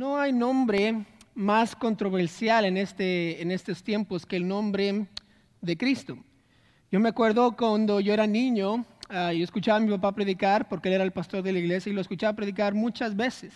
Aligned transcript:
No 0.00 0.18
hay 0.18 0.32
nombre 0.32 1.04
más 1.34 1.76
controversial 1.76 2.64
en, 2.64 2.78
este, 2.78 3.42
en 3.42 3.50
estos 3.50 3.82
tiempos 3.82 4.24
que 4.24 4.36
el 4.36 4.48
nombre 4.48 5.04
de 5.60 5.76
Cristo. 5.76 6.16
Yo 6.90 6.98
me 7.00 7.10
acuerdo 7.10 7.54
cuando 7.54 8.00
yo 8.00 8.14
era 8.14 8.26
niño, 8.26 8.76
uh, 8.76 9.32
yo 9.32 9.44
escuchaba 9.44 9.76
a 9.76 9.80
mi 9.80 9.90
papá 9.90 10.12
predicar 10.12 10.70
porque 10.70 10.88
él 10.88 10.94
era 10.94 11.04
el 11.04 11.10
pastor 11.10 11.42
de 11.42 11.52
la 11.52 11.58
iglesia 11.58 11.90
y 11.90 11.94
lo 11.94 12.00
escuchaba 12.00 12.32
predicar 12.32 12.72
muchas 12.72 13.14
veces. 13.14 13.52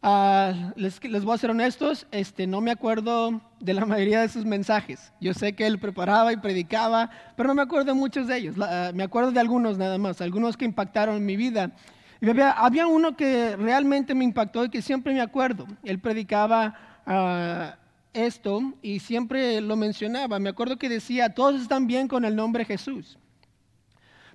Uh, 0.00 0.70
les, 0.76 1.02
les, 1.02 1.24
voy 1.24 1.34
a 1.34 1.38
ser 1.38 1.50
honestos, 1.50 2.06
este, 2.12 2.46
no 2.46 2.60
me 2.60 2.70
acuerdo 2.70 3.40
de 3.58 3.74
la 3.74 3.84
mayoría 3.84 4.20
de 4.20 4.28
sus 4.28 4.44
mensajes. 4.44 5.12
Yo 5.20 5.34
sé 5.34 5.54
que 5.54 5.66
él 5.66 5.80
preparaba 5.80 6.32
y 6.32 6.36
predicaba, 6.36 7.10
pero 7.36 7.48
no 7.48 7.56
me 7.56 7.62
acuerdo 7.62 7.86
de 7.86 7.94
muchos 7.94 8.28
de 8.28 8.36
ellos. 8.36 8.56
Uh, 8.56 8.94
me 8.94 9.02
acuerdo 9.02 9.32
de 9.32 9.40
algunos 9.40 9.76
nada 9.76 9.98
más, 9.98 10.20
algunos 10.20 10.56
que 10.56 10.66
impactaron 10.66 11.26
mi 11.26 11.36
vida. 11.36 11.72
Había, 12.20 12.86
uno 12.86 13.16
que 13.16 13.56
realmente 13.56 14.14
me 14.14 14.24
impactó 14.24 14.64
y 14.64 14.70
que 14.70 14.82
siempre 14.82 15.14
me 15.14 15.20
acuerdo. 15.20 15.66
Él 15.84 16.00
predicaba 16.00 16.74
uh, 17.06 17.78
esto 18.12 18.74
y 18.82 18.98
siempre 18.98 19.60
lo 19.60 19.76
mencionaba. 19.76 20.38
Me 20.38 20.50
acuerdo 20.50 20.78
que 20.78 20.88
decía, 20.88 21.32
todos 21.32 21.60
están 21.60 21.86
bien 21.86 22.08
con 22.08 22.24
el 22.24 22.34
nombre 22.34 22.64
Jesús. 22.64 23.18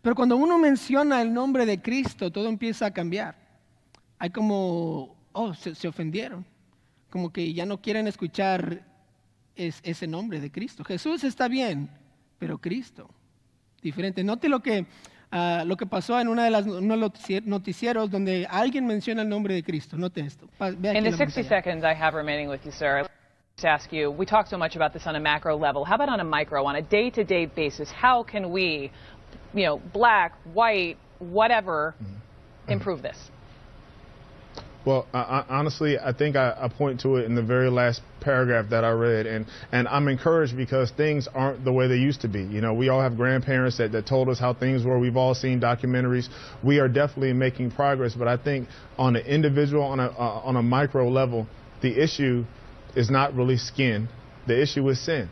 Pero 0.02 0.16
cuando 0.16 0.38
uno 0.38 0.57
menciona 0.57 1.21
el 1.21 1.34
nombre 1.34 1.66
de 1.66 1.81
Cristo, 1.81 2.31
todo 2.31 2.48
empieza 2.48 2.85
a 2.85 2.91
cambiar. 2.91 3.35
Hay 4.18 4.29
como, 4.29 5.15
oh, 5.34 5.54
se, 5.54 5.88
ofendieron. 5.88 6.45
Como 7.09 7.31
que 7.31 7.54
ya 7.54 7.65
no 7.65 7.81
quieren 7.81 8.07
escuchar 8.07 8.85
es, 9.55 9.79
ese 9.84 10.07
nombre 10.07 10.40
de 10.40 10.52
Cristo. 10.52 10.84
Jesús 10.84 11.23
está 11.23 11.48
bien, 11.48 11.90
pero 12.40 12.59
Cristo, 12.59 13.09
diferente. 13.81 14.23
Note 14.23 14.49
lo 14.49 14.62
que 14.62 14.85
Uh, 15.33 15.65
lo 15.65 15.75
que 15.75 15.87
pasó 15.87 16.19
en 16.19 16.27
una 16.27 16.43
de 16.43 16.51
las 16.51 16.67
uno 16.67 16.93
de 16.93 16.99
los 16.99 17.11
noticieros 17.43 18.11
donde 18.11 18.45
alguien 18.47 18.85
menciona 18.85 19.23
el 19.23 19.29
nombre 19.29 19.55
de 19.55 19.63
Cristo. 19.63 19.97
Note 19.97 20.21
esto. 20.21 20.47
In 20.59 21.03
the 21.03 21.11
60 21.11 21.43
seconds 21.43 21.83
I 21.83 21.95
have 21.95 22.15
remaining 22.15 22.49
with 22.49 22.63
you, 22.63 22.71
sir, 22.71 22.99
I'd 22.99 23.09
to 23.57 23.67
ask 23.67 23.91
you, 23.91 24.11
we 24.11 24.27
talk 24.27 24.45
so 24.45 24.57
much 24.57 24.75
about 24.75 24.93
this 24.93 25.07
on 25.07 25.15
a 25.15 25.20
macro 25.20 25.57
level. 25.57 25.85
How 25.85 25.95
about 25.95 26.09
on 26.09 26.20
a 26.20 26.23
micro, 26.23 26.63
on 26.65 26.75
a 26.75 26.81
day-to-day 26.84 27.48
-day 27.48 27.55
basis? 27.55 27.91
How 27.91 28.23
can 28.23 28.51
we, 28.51 28.91
you 29.53 29.65
know, 29.65 29.81
black, 29.91 30.34
white, 30.53 30.98
whatever, 31.20 31.95
mm 31.99 32.05
-hmm. 32.05 32.71
improve 32.71 33.01
this? 33.01 33.31
Well, 34.85 35.07
I, 35.13 35.45
honestly, 35.48 35.98
I 35.98 36.12
think 36.12 36.35
I, 36.35 36.53
I, 36.59 36.67
point 36.67 36.99
to 37.01 37.15
it 37.15 37.23
in 37.23 37.35
the 37.35 37.41
very 37.41 37.70
last 37.70 38.01
paragraph 38.20 38.70
that 38.71 38.84
I 38.84 38.91
read, 38.91 39.25
and, 39.25 39.45
and 39.71 39.87
I'm 39.87 40.09
encouraged 40.09 40.57
because 40.57 40.91
things 40.91 41.25
aren't 41.34 41.63
the 41.63 41.71
way 41.71 41.87
they 41.87 41.95
used 41.95 42.21
to 42.21 42.27
be. 42.27 42.43
You 42.43 42.59
know, 42.59 42.73
we 42.73 42.90
all 42.90 42.99
have 42.99 43.15
grandparents 43.15 43.77
that, 43.77 43.93
that 43.93 44.05
told 44.05 44.27
us 44.27 44.40
how 44.40 44.53
things 44.53 44.84
were. 44.84 44.99
We've 44.99 45.15
all 45.15 45.35
seen 45.35 45.62
documentaries. 45.62 46.27
We 46.63 46.79
are 46.79 46.90
definitely 46.90 47.31
making 47.31 47.71
progress, 47.71 48.13
but 48.13 48.27
I 48.27 48.35
think 48.35 48.67
on 48.98 49.15
an 49.15 49.25
individual, 49.25 49.84
on 49.84 50.01
a, 50.01 50.07
uh, 50.07 50.41
on 50.43 50.57
a 50.57 50.63
micro 50.63 51.07
level, 51.07 51.47
the 51.81 52.01
issue 52.01 52.43
is 52.93 53.09
not 53.09 53.34
really 53.35 53.57
skin. 53.57 54.09
The 54.47 54.62
issue 54.62 54.87
is 54.90 54.99
sin. 54.99 55.29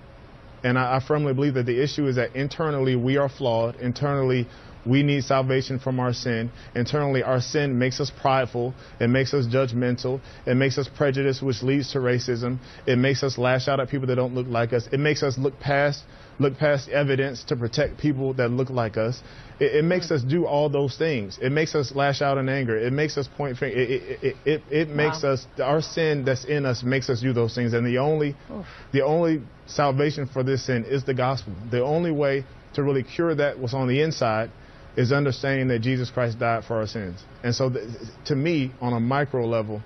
And 0.63 0.79
I, 0.79 0.97
I 0.97 0.99
firmly 1.05 1.33
believe 1.33 1.55
that 1.55 1.65
the 1.65 1.81
issue 1.83 2.07
is 2.07 2.15
that 2.15 2.35
internally 2.37 2.95
we 2.95 3.17
are 3.17 3.27
flawed. 3.27 3.75
Internally, 3.81 4.47
we 4.85 5.03
need 5.03 5.23
salvation 5.23 5.79
from 5.79 5.99
our 5.99 6.13
sin. 6.13 6.51
Internally, 6.75 7.23
our 7.23 7.41
sin 7.41 7.77
makes 7.77 7.99
us 7.99 8.11
prideful. 8.21 8.73
It 8.99 9.07
makes 9.07 9.33
us 9.33 9.45
judgmental. 9.45 10.21
It 10.45 10.55
makes 10.55 10.77
us 10.77 10.87
prejudiced, 10.87 11.41
which 11.41 11.61
leads 11.61 11.91
to 11.93 11.99
racism. 11.99 12.57
It 12.87 12.97
makes 12.97 13.23
us 13.23 13.37
lash 13.37 13.67
out 13.67 13.79
at 13.79 13.89
people 13.89 14.07
that 14.07 14.15
don't 14.15 14.33
look 14.33 14.47
like 14.47 14.73
us. 14.73 14.87
It 14.91 14.99
makes 14.99 15.23
us 15.23 15.37
look 15.37 15.59
past 15.59 16.03
look 16.39 16.57
past 16.57 16.89
evidence 16.89 17.43
to 17.43 17.55
protect 17.55 17.99
people 17.99 18.33
that 18.33 18.49
look 18.49 18.69
like 18.69 18.97
us. 18.97 19.21
It, 19.59 19.75
it 19.75 19.83
makes 19.83 20.09
us 20.09 20.23
do 20.23 20.45
all 20.45 20.69
those 20.69 20.97
things. 20.97 21.37
It 21.39 21.51
makes 21.51 21.75
us 21.75 21.93
lash 21.93 22.21
out 22.21 22.37
in 22.39 22.49
anger. 22.49 22.77
It 22.77 22.91
makes 22.91 23.15
us 23.17 23.27
point 23.37 23.57
finger. 23.57 23.79
It, 23.79 23.89
it, 23.91 24.23
it, 24.23 24.35
it, 24.45 24.61
it 24.71 24.89
makes 24.89 25.21
wow. 25.21 25.33
us 25.33 25.45
our 25.61 25.81
sin 25.81 26.25
that's 26.25 26.45
in 26.45 26.65
us 26.65 26.81
makes 26.83 27.09
us 27.09 27.21
do 27.21 27.31
those 27.31 27.53
things. 27.53 27.73
And 27.73 27.85
the 27.85 27.99
only 27.99 28.35
Oof. 28.51 28.65
the 28.91 29.03
only 29.03 29.41
salvation 29.67 30.27
for 30.27 30.43
this 30.43 30.65
sin 30.65 30.85
is 30.85 31.03
the 31.03 31.13
gospel. 31.13 31.53
The 31.69 31.83
only 31.83 32.11
way 32.11 32.45
to 32.73 32.83
really 32.83 33.03
cure 33.03 33.35
that 33.35 33.59
what's 33.59 33.73
on 33.73 33.87
the 33.87 34.01
inside 34.01 34.49
is 34.95 35.11
understanding 35.11 35.67
that 35.69 35.79
Jesus 35.79 36.09
Christ 36.09 36.39
died 36.39 36.63
for 36.65 36.77
our 36.77 36.87
sins. 36.87 37.23
And 37.43 37.53
so, 37.53 37.69
th- 37.69 37.87
to 38.25 38.35
me, 38.35 38.71
on 38.81 38.93
a 38.93 38.99
micro 38.99 39.45
level, 39.45 39.81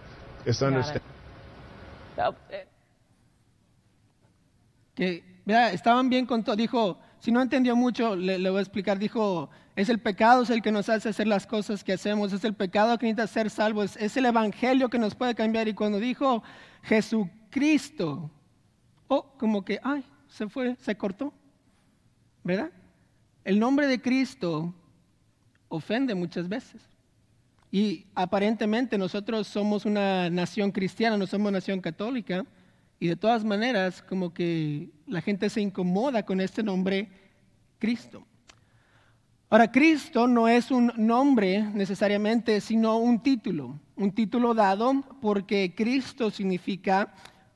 it's 0.45 0.61
understanding. 0.61 1.03
It. 2.17 2.67
Que, 4.95 5.23
estaban 5.73 6.09
bien 6.09 6.25
con 6.25 6.43
todo. 6.43 6.55
Dijo, 6.55 6.97
si 7.19 7.31
no 7.31 7.41
entendió 7.41 7.75
mucho, 7.75 8.15
le, 8.15 8.37
le, 8.39 8.49
voy 8.49 8.59
a 8.59 8.61
explicar. 8.61 8.97
Dijo, 8.97 9.49
es 9.75 9.89
el 9.89 9.99
pecado 9.99 10.43
es 10.43 10.49
el 10.49 10.61
que 10.61 10.71
nos 10.71 10.89
hace 10.89 11.09
hacer 11.09 11.27
las 11.27 11.45
cosas 11.45 11.83
que 11.83 11.93
hacemos. 11.93 12.33
Es 12.33 12.43
el 12.43 12.53
pecado 12.53 12.97
que 12.97 13.05
necesita 13.05 13.27
ser 13.27 13.49
salvo. 13.49 13.83
Es, 13.83 13.97
es 13.97 14.15
el 14.17 14.25
evangelio 14.25 14.89
que 14.89 14.97
nos 14.97 15.13
puede 15.13 15.35
cambiar. 15.35 15.67
Y 15.67 15.73
cuando 15.73 15.99
dijo 15.99 16.41
Jesucristo, 16.83 18.31
oh, 19.07 19.33
como 19.37 19.63
que, 19.63 19.79
ay, 19.83 20.03
se 20.27 20.47
fue, 20.47 20.75
se 20.77 20.95
cortó. 20.95 21.33
¿Verdad? 22.43 22.71
El 23.43 23.59
nombre 23.59 23.87
de 23.87 24.01
Cristo 24.01 24.73
ofende 25.69 26.15
muchas 26.15 26.47
veces. 26.47 26.81
Y 27.71 28.05
aparentemente 28.15 28.97
nosotros 28.97 29.47
somos 29.47 29.85
una 29.85 30.29
nación 30.29 30.71
cristiana, 30.71 31.17
no 31.17 31.27
somos 31.27 31.51
nación 31.51 31.81
católica, 31.81 32.45
y 32.99 33.07
de 33.07 33.15
todas 33.15 33.43
maneras 33.43 34.01
como 34.01 34.33
que 34.33 34.89
la 35.07 35.21
gente 35.21 35.49
se 35.49 35.61
incomoda 35.61 36.23
con 36.23 36.39
este 36.39 36.63
nombre 36.63 37.09
Cristo. 37.79 38.25
Ahora, 39.49 39.71
Cristo 39.71 40.27
no 40.27 40.47
es 40.47 40.71
un 40.71 40.91
nombre 40.97 41.61
necesariamente, 41.61 42.61
sino 42.61 42.97
un 42.97 43.21
título, 43.21 43.79
un 43.95 44.11
título 44.11 44.53
dado 44.53 45.03
porque 45.21 45.73
Cristo 45.75 46.31
significa 46.31 47.13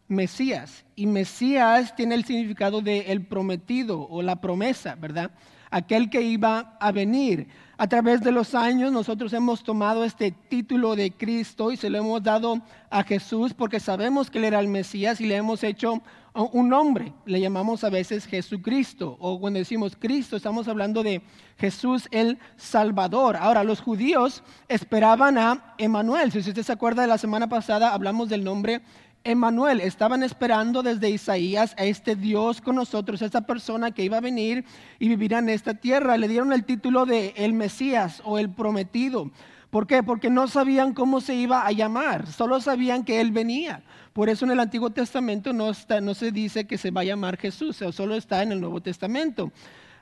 Mesías, 0.08 0.86
y 0.96 1.06
Mesías 1.08 1.96
tiene 1.96 2.16
el 2.16 2.26
significado 2.26 2.82
de 2.82 3.12
el 3.12 3.26
prometido 3.26 4.08
o 4.08 4.22
la 4.22 4.42
promesa, 4.42 4.96
¿verdad? 4.96 5.32
Aquel 5.72 6.10
que 6.10 6.22
iba 6.22 6.78
a 6.80 6.92
venir. 6.92 7.48
A 7.78 7.88
través 7.88 8.22
de 8.22 8.32
los 8.32 8.56
años 8.56 8.92
nosotros 8.92 9.32
hemos 9.32 9.64
tomado 9.64 10.04
este 10.04 10.32
título 10.32 10.98
de 10.98 11.12
Cristo 11.12 11.72
y 11.72 11.78
se 11.78 11.90
lo 11.90 12.00
hemos 12.00 12.22
dado 12.22 12.60
a 12.90 13.04
Jesús 13.04 13.54
porque 13.54 13.80
sabemos 13.80 14.30
que 14.30 14.40
Él 14.40 14.44
era 14.44 14.60
el 14.60 14.68
Mesías 14.68 15.22
y 15.22 15.28
le 15.28 15.38
hemos 15.38 15.64
hecho 15.64 16.02
un 16.34 16.70
nombre. 16.70 17.14
Le 17.26 17.40
llamamos 17.40 17.84
a 17.84 17.90
veces 17.90 18.26
Jesucristo 18.26 19.16
o 19.20 19.40
cuando 19.40 19.60
decimos 19.60 19.96
Cristo 19.98 20.36
estamos 20.36 20.68
hablando 20.68 21.04
de 21.04 21.22
Jesús 21.58 22.08
el 22.12 22.38
Salvador. 22.58 23.38
Ahora, 23.38 23.64
los 23.64 23.82
judíos 23.82 24.44
esperaban 24.68 25.38
a 25.38 25.76
Emanuel. 25.78 26.32
Si 26.32 26.40
usted 26.40 26.64
se 26.64 26.74
acuerda 26.74 27.04
de 27.04 27.08
la 27.08 27.18
semana 27.18 27.48
pasada 27.48 27.94
hablamos 27.94 28.30
del 28.30 28.44
nombre 28.44 28.82
Emanuel, 29.24 29.82
estaban 29.82 30.24
esperando 30.24 30.82
desde 30.82 31.10
Isaías 31.10 31.76
a 31.78 31.84
este 31.84 32.16
Dios 32.16 32.62
con 32.62 32.76
nosotros, 32.76 33.22
a 33.22 33.26
esta 33.26 33.42
persona 33.42 33.92
que 33.92 34.04
iba 34.04 34.18
a 34.18 34.22
venir 34.22 34.66
y 34.98 35.10
vivir 35.10 35.34
en 35.34 35.50
esta 35.50 35.74
tierra. 35.74 36.18
Le 36.18 36.28
dieron 36.28 36.54
el 36.54 36.64
título 36.64 37.06
de 37.06 37.34
el 37.36 37.54
Mesías 37.54 38.22
o 38.26 38.40
el 38.40 38.50
prometido. 38.50 39.32
¿Por 39.70 39.86
qué? 39.86 40.02
Porque 40.02 40.30
no 40.30 40.48
sabían 40.48 40.94
cómo 40.94 41.22
se 41.22 41.36
iba 41.36 41.66
a 41.66 41.72
llamar, 41.72 42.26
solo 42.28 42.60
sabían 42.60 43.04
que 43.04 43.22
Él 43.22 43.32
venía. 43.32 43.84
Por 44.14 44.30
eso 44.30 44.46
en 44.46 44.52
el 44.52 44.60
Antiguo 44.60 44.90
Testamento 44.90 45.54
no, 45.54 45.72
no 46.02 46.14
se 46.16 46.32
dice 46.32 46.66
que 46.66 46.78
se 46.78 46.90
va 46.90 47.02
a 47.02 47.06
llamar 47.06 47.38
Jesús, 47.38 47.78
solo 47.92 48.16
está 48.16 48.42
en 48.42 48.52
el 48.52 48.62
Nuevo 48.62 48.82
Testamento. 48.82 49.52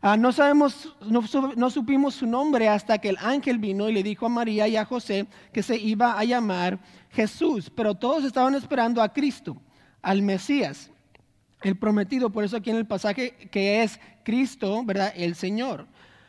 Ah, 0.02 0.16
no 0.16 0.32
sabemos, 0.32 0.96
no, 1.02 1.24
no, 1.56 1.70
supimos 1.70 2.16
su 2.16 2.28
nombre 2.28 2.70
hasta 2.70 3.00
que 3.00 3.10
el 3.10 3.18
ángel 3.18 3.58
vino 3.58 3.90
y 3.90 3.94
le 3.94 4.04
dijo 4.04 4.28
a 4.28 4.30
María 4.30 4.68
y 4.68 4.76
a 4.76 4.86
José 4.86 5.28
que 5.52 5.64
se 5.64 5.78
iba 5.78 6.18
a 6.18 6.24
llamar 6.24 6.80
Jesús, 7.10 7.72
pero 7.74 7.96
todos 7.96 8.24
estaban 8.24 8.54
esperando 8.54 9.02
a 9.02 9.12
Cristo, 9.12 9.58
al 10.04 10.22
Mesías, 10.22 10.92
el 11.62 11.78
prometido, 11.78 12.30
por 12.30 12.44
eso 12.44 12.58
aquí 12.58 12.70
en 12.70 12.76
el 12.76 12.86
pasaje 12.86 13.32
que 13.52 13.82
es 13.82 14.00
Cristo, 14.24 14.84
¿verdad? 14.86 15.12
El 15.16 15.34
Señor. 15.34 15.88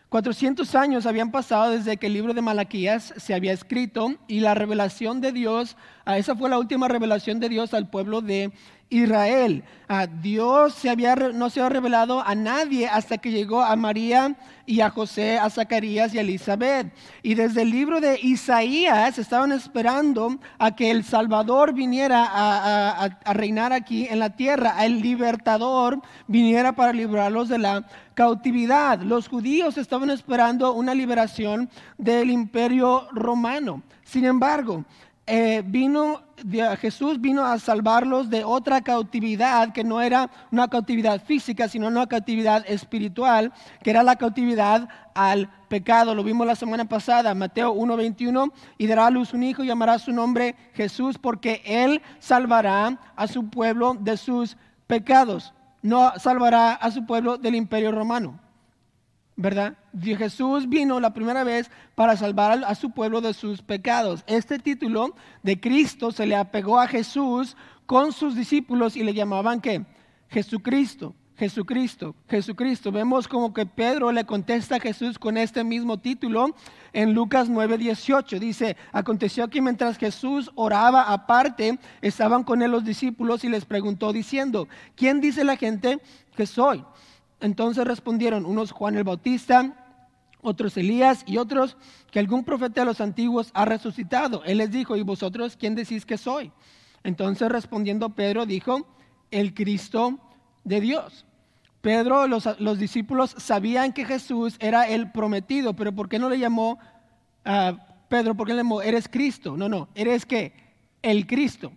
400 0.08 0.74
años 0.74 1.04
habían 1.04 1.30
pasado 1.30 1.72
desde 1.72 1.98
que 1.98 2.06
el 2.06 2.14
libro 2.14 2.32
de 2.32 2.40
Malaquías 2.40 3.12
se 3.18 3.34
había 3.34 3.52
escrito 3.52 4.14
y 4.26 4.40
la 4.40 4.54
revelación 4.54 5.20
de 5.20 5.32
Dios, 5.32 5.76
ah, 6.12 6.18
esa 6.18 6.34
fue 6.34 6.50
la 6.50 6.58
última 6.58 6.88
revelación 6.88 7.38
de 7.38 7.48
Dios 7.48 7.74
al 7.74 7.88
pueblo 7.88 8.20
de 8.20 8.50
Israel. 8.90 9.64
A 9.88 10.06
Dios 10.06 10.74
se 10.74 10.90
había, 10.90 11.14
no 11.14 11.50
se 11.50 11.60
había 11.60 11.70
revelado 11.70 12.20
a 12.20 12.34
nadie 12.34 12.86
hasta 12.88 13.18
que 13.18 13.30
llegó 13.30 13.62
a 13.62 13.74
María 13.76 14.36
y 14.66 14.80
a 14.80 14.90
José, 14.90 15.38
a 15.38 15.48
Zacarías 15.50 16.14
y 16.14 16.18
a 16.18 16.22
Elizabeth. 16.22 16.92
Y 17.22 17.34
desde 17.34 17.62
el 17.62 17.70
libro 17.70 18.00
de 18.00 18.18
Isaías 18.22 19.18
estaban 19.18 19.52
esperando 19.52 20.38
a 20.58 20.74
que 20.74 20.90
el 20.90 21.04
Salvador 21.04 21.72
viniera 21.72 22.26
a, 22.26 23.04
a 23.04 23.32
reinar 23.32 23.72
aquí 23.72 24.06
en 24.10 24.18
la 24.18 24.30
tierra, 24.30 24.84
el 24.84 25.00
libertador 25.00 26.00
viniera 26.26 26.72
para 26.72 26.92
librarlos 26.92 27.48
de 27.48 27.58
la 27.58 27.86
cautividad. 28.14 29.00
Los 29.00 29.28
judíos 29.28 29.78
estaban 29.78 30.10
esperando 30.10 30.72
una 30.72 30.94
liberación 30.94 31.70
del 31.96 32.30
imperio 32.30 33.08
romano. 33.12 33.82
Sin 34.04 34.24
embargo, 34.24 34.84
eh, 35.28 35.62
vino, 35.64 36.22
Jesús 36.80 37.20
vino 37.20 37.44
a 37.44 37.58
salvarlos 37.58 38.30
de 38.30 38.44
otra 38.44 38.80
cautividad 38.80 39.72
que 39.72 39.84
no 39.84 40.00
era 40.00 40.30
una 40.50 40.68
cautividad 40.68 41.22
física, 41.22 41.68
sino 41.68 41.86
una 41.86 42.06
cautividad 42.06 42.64
espiritual, 42.66 43.52
que 43.82 43.90
era 43.90 44.02
la 44.02 44.16
cautividad 44.16 44.88
al 45.14 45.50
pecado. 45.68 46.14
Lo 46.14 46.24
vimos 46.24 46.46
la 46.46 46.56
semana 46.56 46.86
pasada, 46.86 47.34
Mateo 47.34 47.74
1:21, 47.74 48.52
y 48.78 48.86
dará 48.86 49.06
a 49.06 49.10
luz 49.10 49.34
un 49.34 49.42
hijo 49.42 49.62
y 49.62 49.66
llamará 49.66 49.98
su 49.98 50.12
nombre 50.12 50.56
Jesús, 50.72 51.18
porque 51.18 51.60
él 51.66 52.00
salvará 52.20 52.98
a 53.14 53.26
su 53.26 53.50
pueblo 53.50 53.98
de 54.00 54.16
sus 54.16 54.56
pecados. 54.86 55.52
No 55.82 56.12
salvará 56.18 56.72
a 56.72 56.90
su 56.90 57.04
pueblo 57.04 57.36
del 57.36 57.54
imperio 57.54 57.92
romano. 57.92 58.40
¿Verdad? 59.38 59.78
Jesús 60.02 60.68
vino 60.68 60.98
la 60.98 61.14
primera 61.14 61.44
vez 61.44 61.70
para 61.94 62.16
salvar 62.16 62.64
a 62.66 62.74
su 62.74 62.90
pueblo 62.90 63.20
de 63.20 63.32
sus 63.32 63.62
pecados. 63.62 64.24
Este 64.26 64.58
título 64.58 65.14
de 65.44 65.60
Cristo 65.60 66.10
se 66.10 66.26
le 66.26 66.34
apegó 66.34 66.80
a 66.80 66.88
Jesús 66.88 67.56
con 67.86 68.12
sus 68.12 68.34
discípulos 68.34 68.96
y 68.96 69.04
le 69.04 69.14
llamaban 69.14 69.60
¿qué? 69.60 69.86
Jesucristo, 70.28 71.14
Jesucristo, 71.36 72.16
Jesucristo. 72.28 72.90
Vemos 72.90 73.28
como 73.28 73.54
que 73.54 73.64
Pedro 73.64 74.10
le 74.10 74.24
contesta 74.24 74.74
a 74.74 74.80
Jesús 74.80 75.20
con 75.20 75.36
este 75.36 75.62
mismo 75.62 75.98
título 75.98 76.56
en 76.92 77.14
Lucas 77.14 77.48
9:18. 77.48 78.40
Dice, 78.40 78.76
aconteció 78.90 79.46
que 79.46 79.62
mientras 79.62 79.98
Jesús 79.98 80.50
oraba 80.56 81.12
aparte, 81.12 81.78
estaban 82.02 82.42
con 82.42 82.60
él 82.60 82.72
los 82.72 82.84
discípulos 82.84 83.44
y 83.44 83.48
les 83.48 83.64
preguntó 83.64 84.12
diciendo, 84.12 84.66
¿quién 84.96 85.20
dice 85.20 85.44
la 85.44 85.56
gente 85.56 86.00
que 86.34 86.44
soy? 86.44 86.84
Entonces 87.40 87.84
respondieron 87.84 88.46
unos 88.46 88.72
Juan 88.72 88.96
el 88.96 89.04
Bautista, 89.04 89.74
otros 90.40 90.76
Elías 90.76 91.24
y 91.26 91.36
otros 91.36 91.76
que 92.10 92.18
algún 92.18 92.44
profeta 92.44 92.80
de 92.80 92.86
los 92.86 93.00
antiguos 93.00 93.50
ha 93.54 93.64
resucitado. 93.64 94.42
Él 94.44 94.58
les 94.58 94.70
dijo, 94.70 94.96
¿y 94.96 95.02
vosotros 95.02 95.56
quién 95.56 95.74
decís 95.74 96.04
que 96.04 96.18
soy? 96.18 96.52
Entonces 97.04 97.48
respondiendo 97.48 98.10
Pedro 98.10 98.46
dijo, 98.46 98.86
el 99.30 99.54
Cristo 99.54 100.18
de 100.64 100.80
Dios. 100.80 101.26
Pedro, 101.80 102.26
los, 102.26 102.48
los 102.58 102.78
discípulos 102.78 103.34
sabían 103.38 103.92
que 103.92 104.04
Jesús 104.04 104.56
era 104.58 104.88
el 104.88 105.12
prometido, 105.12 105.74
pero 105.74 105.92
¿por 105.92 106.08
qué 106.08 106.18
no 106.18 106.28
le 106.28 106.38
llamó 106.38 106.78
a 107.44 108.04
Pedro? 108.08 108.34
¿Por 108.34 108.46
qué 108.46 108.54
le 108.54 108.58
llamó, 108.58 108.82
eres 108.82 109.08
Cristo? 109.08 109.56
No, 109.56 109.68
no, 109.68 109.88
eres 109.94 110.26
que 110.26 110.52
el 111.02 111.26
Cristo, 111.26 111.72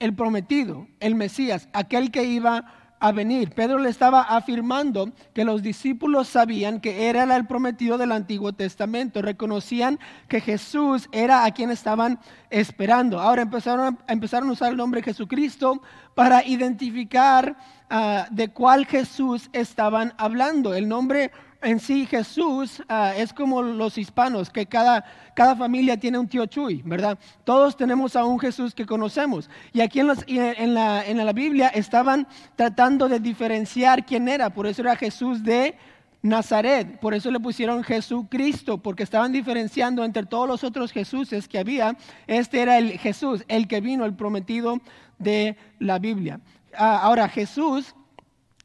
el 0.00 0.14
prometido, 0.14 0.88
el 0.98 1.14
Mesías, 1.14 1.68
aquel 1.72 2.10
que 2.10 2.24
iba 2.24 2.81
a 3.02 3.10
venir. 3.10 3.50
Pedro 3.50 3.78
le 3.78 3.90
estaba 3.90 4.22
afirmando 4.22 5.10
que 5.34 5.44
los 5.44 5.60
discípulos 5.60 6.28
sabían 6.28 6.80
que 6.80 7.08
era 7.08 7.24
el 7.24 7.46
prometido 7.48 7.98
del 7.98 8.12
Antiguo 8.12 8.52
Testamento, 8.52 9.20
reconocían 9.22 9.98
que 10.28 10.40
Jesús 10.40 11.08
era 11.10 11.44
a 11.44 11.50
quien 11.50 11.72
estaban 11.72 12.20
esperando. 12.48 13.18
Ahora 13.18 13.42
empezaron 13.42 13.98
a, 14.06 14.12
empezaron 14.12 14.48
a 14.48 14.52
usar 14.52 14.70
el 14.70 14.76
nombre 14.76 15.02
Jesucristo 15.02 15.82
para 16.14 16.46
identificar 16.46 17.56
ah, 17.90 18.28
de 18.30 18.50
cuál 18.50 18.86
Jesús 18.86 19.50
estaban 19.52 20.14
hablando. 20.16 20.72
El 20.72 20.88
nombre 20.88 21.32
en 21.62 21.80
sí 21.80 22.06
Jesús 22.06 22.82
ah, 22.88 23.14
es 23.16 23.32
como 23.32 23.62
los 23.62 23.98
hispanos, 23.98 24.50
que 24.50 24.66
cada, 24.66 25.04
cada, 25.34 25.56
familia 25.56 25.96
tiene 25.96 26.18
un 26.18 26.28
tío 26.28 26.46
Chuy, 26.46 26.82
¿verdad? 26.84 27.18
Todos 27.44 27.76
tenemos 27.76 28.16
a 28.16 28.24
un 28.24 28.38
Jesús 28.38 28.74
que 28.74 28.86
conocemos. 28.86 29.48
Y 29.72 29.80
aquí 29.80 30.00
en, 30.00 30.10
en, 30.26 30.74
la, 30.74 31.06
en 31.06 31.24
la 31.24 31.32
Biblia 31.32 31.68
estaban 31.68 32.26
tratando 32.56 33.08
de 33.08 33.20
diferenciar 33.20 34.04
quién 34.04 34.28
era, 34.28 34.50
por 34.50 34.66
eso 34.66 34.82
era 34.82 34.96
Jesús 34.96 35.42
de 35.42 35.76
Nazaret, 36.22 37.00
por 37.00 37.14
eso 37.14 37.30
le 37.30 37.40
pusieron 37.40 37.82
Jesucristo, 37.82 38.78
porque 38.78 39.02
estaban 39.02 39.32
diferenciando 39.32 40.04
entre 40.04 40.24
todos 40.24 40.48
los 40.48 40.62
otros 40.62 40.92
Jesuses 40.92 41.48
que 41.48 41.58
había. 41.58 41.96
Este 42.26 42.60
era 42.60 42.78
el 42.78 42.98
Jesús, 42.98 43.44
el 43.48 43.66
que 43.66 43.80
vino, 43.80 44.04
el 44.04 44.14
prometido 44.14 44.80
de 45.18 45.56
la 45.80 45.98
Biblia. 45.98 46.40
Ah, 46.76 47.00
ahora, 47.02 47.28
Jesús 47.28 47.94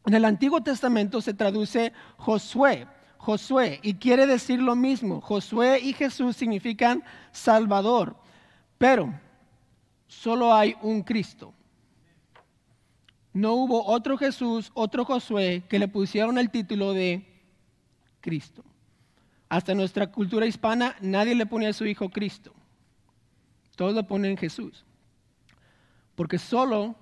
en 0.08 0.14
el 0.14 0.24
Antiguo 0.24 0.62
Testamento 0.62 1.20
se 1.20 1.34
traduce 1.34 1.92
Josué, 2.16 2.88
Josué, 3.18 3.82
y 3.84 3.96
quiere 3.96 4.26
decir 4.26 4.62
lo 4.62 4.74
mismo. 4.74 5.20
Josué 5.20 5.82
y 5.82 5.92
Jesús 5.92 6.38
significan 6.38 7.04
Salvador, 7.34 8.16
pero 8.78 9.14
solo 10.08 10.54
hay 10.54 10.78
un 10.82 11.04
Cristo. 11.04 11.54
No 13.34 13.56
hubo 13.56 13.86
otro 13.86 14.18
Jesús, 14.18 14.72
otro 14.76 15.04
Josué 15.04 15.64
que 15.68 15.78
le 15.78 15.90
pusieron 15.90 16.38
el 16.38 16.52
título 16.52 16.94
de 16.94 17.28
Cristo. 18.22 18.64
Hasta 19.50 19.76
nuestra 19.76 20.10
cultura 20.10 20.46
hispana 20.46 20.96
nadie 21.02 21.36
le 21.36 21.46
pone 21.46 21.68
a 21.68 21.74
su 21.74 21.86
hijo 21.86 22.08
Cristo. 22.08 22.54
Todos 23.76 23.94
le 23.94 24.04
ponen 24.04 24.38
Jesús. 24.38 24.86
Porque 26.16 26.38
solo 26.38 26.96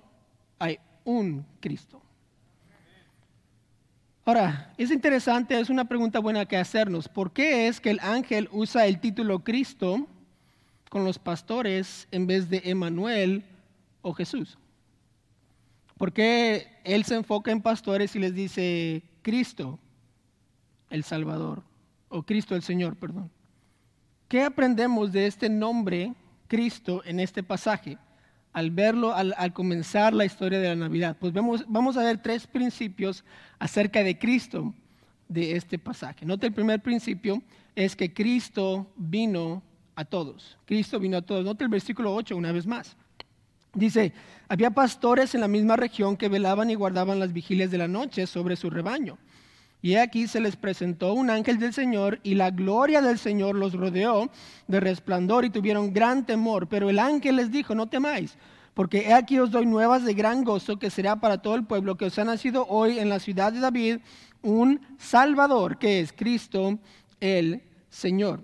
hay 0.58 0.80
un 1.04 1.46
Cristo. 1.60 2.02
Ahora, 4.26 4.74
es 4.76 4.90
interesante, 4.90 5.56
es 5.56 5.70
una 5.70 5.84
pregunta 5.84 6.18
buena 6.18 6.46
que 6.46 6.56
hacernos. 6.56 7.08
¿Por 7.08 7.32
qué 7.32 7.68
es 7.68 7.80
que 7.80 7.90
el 7.90 8.00
ángel 8.00 8.48
usa 8.50 8.84
el 8.86 8.98
título 8.98 9.44
Cristo 9.44 10.08
con 10.90 11.04
los 11.04 11.20
pastores 11.20 12.08
en 12.10 12.26
vez 12.26 12.50
de 12.50 12.60
Emanuel 12.64 13.44
o 14.02 14.12
Jesús? 14.12 14.58
¿Por 15.96 16.12
qué 16.12 16.66
él 16.82 17.04
se 17.04 17.14
enfoca 17.14 17.52
en 17.52 17.62
pastores 17.62 18.16
y 18.16 18.18
les 18.18 18.34
dice 18.34 19.04
Cristo, 19.22 19.78
el 20.90 21.04
Salvador, 21.04 21.62
o 22.08 22.24
Cristo 22.24 22.56
el 22.56 22.62
Señor, 22.62 22.96
perdón? 22.96 23.30
¿Qué 24.26 24.42
aprendemos 24.42 25.12
de 25.12 25.28
este 25.28 25.48
nombre, 25.48 26.12
Cristo, 26.48 27.00
en 27.04 27.20
este 27.20 27.44
pasaje? 27.44 27.96
Al 28.56 28.70
verlo, 28.70 29.14
al, 29.14 29.52
comenzar 29.52 30.14
la 30.14 30.24
historia 30.24 30.58
de 30.58 30.68
la 30.68 30.76
Navidad. 30.76 31.14
Pues 31.20 31.34
vamos 31.34 31.96
a 31.98 32.02
ver 32.02 32.22
tres 32.22 32.46
principios 32.46 33.22
acerca 33.58 34.02
de 34.02 34.18
Cristo 34.18 34.72
de 35.28 35.56
este 35.56 35.78
pasaje. 35.78 36.24
Nota 36.24 36.46
el 36.46 36.54
primer 36.54 36.80
principio 36.80 37.42
es 37.74 37.94
que 37.94 38.14
Cristo 38.14 38.90
vino 38.96 39.62
a 39.94 40.06
todos. 40.06 40.56
Cristo 40.64 40.98
vino 40.98 41.18
a 41.18 41.22
todos. 41.22 41.44
Nota 41.44 41.64
el 41.64 41.70
versículo 41.70 42.14
8 42.14 42.34
una 42.34 42.50
vez 42.50 42.66
más. 42.66 42.96
Dice, 43.74 44.14
había 44.48 44.70
pastores 44.70 45.34
en 45.34 45.42
la 45.42 45.48
misma 45.48 45.76
región 45.76 46.16
que 46.16 46.30
velaban 46.30 46.70
y 46.70 46.76
guardaban 46.76 47.20
las 47.20 47.34
vigilias 47.34 47.70
de 47.70 47.76
la 47.76 47.88
noche 47.88 48.26
sobre 48.26 48.56
su 48.56 48.70
rebaño. 48.70 49.18
Y 49.86 49.94
aquí 49.94 50.26
se 50.26 50.40
les 50.40 50.56
presentó 50.56 51.12
un 51.12 51.30
ángel 51.30 51.60
del 51.60 51.72
Señor 51.72 52.18
y 52.24 52.34
la 52.34 52.50
gloria 52.50 53.00
del 53.00 53.20
Señor 53.20 53.54
los 53.54 53.72
rodeó 53.72 54.28
de 54.66 54.80
resplandor 54.80 55.44
y 55.44 55.50
tuvieron 55.50 55.92
gran 55.92 56.26
temor. 56.26 56.66
Pero 56.68 56.90
el 56.90 56.98
ángel 56.98 57.36
les 57.36 57.52
dijo, 57.52 57.72
no 57.72 57.86
temáis, 57.86 58.36
porque 58.74 59.02
he 59.02 59.12
aquí 59.14 59.38
os 59.38 59.52
doy 59.52 59.64
nuevas 59.64 60.04
de 60.04 60.12
gran 60.12 60.42
gozo 60.42 60.76
que 60.76 60.90
será 60.90 61.20
para 61.20 61.38
todo 61.38 61.54
el 61.54 61.66
pueblo 61.66 61.96
que 61.96 62.06
os 62.06 62.18
ha 62.18 62.24
nacido 62.24 62.66
hoy 62.68 62.98
en 62.98 63.08
la 63.08 63.20
ciudad 63.20 63.52
de 63.52 63.60
David 63.60 63.98
un 64.42 64.80
Salvador, 64.98 65.78
que 65.78 66.00
es 66.00 66.12
Cristo 66.12 66.80
el 67.20 67.62
Señor. 67.88 68.40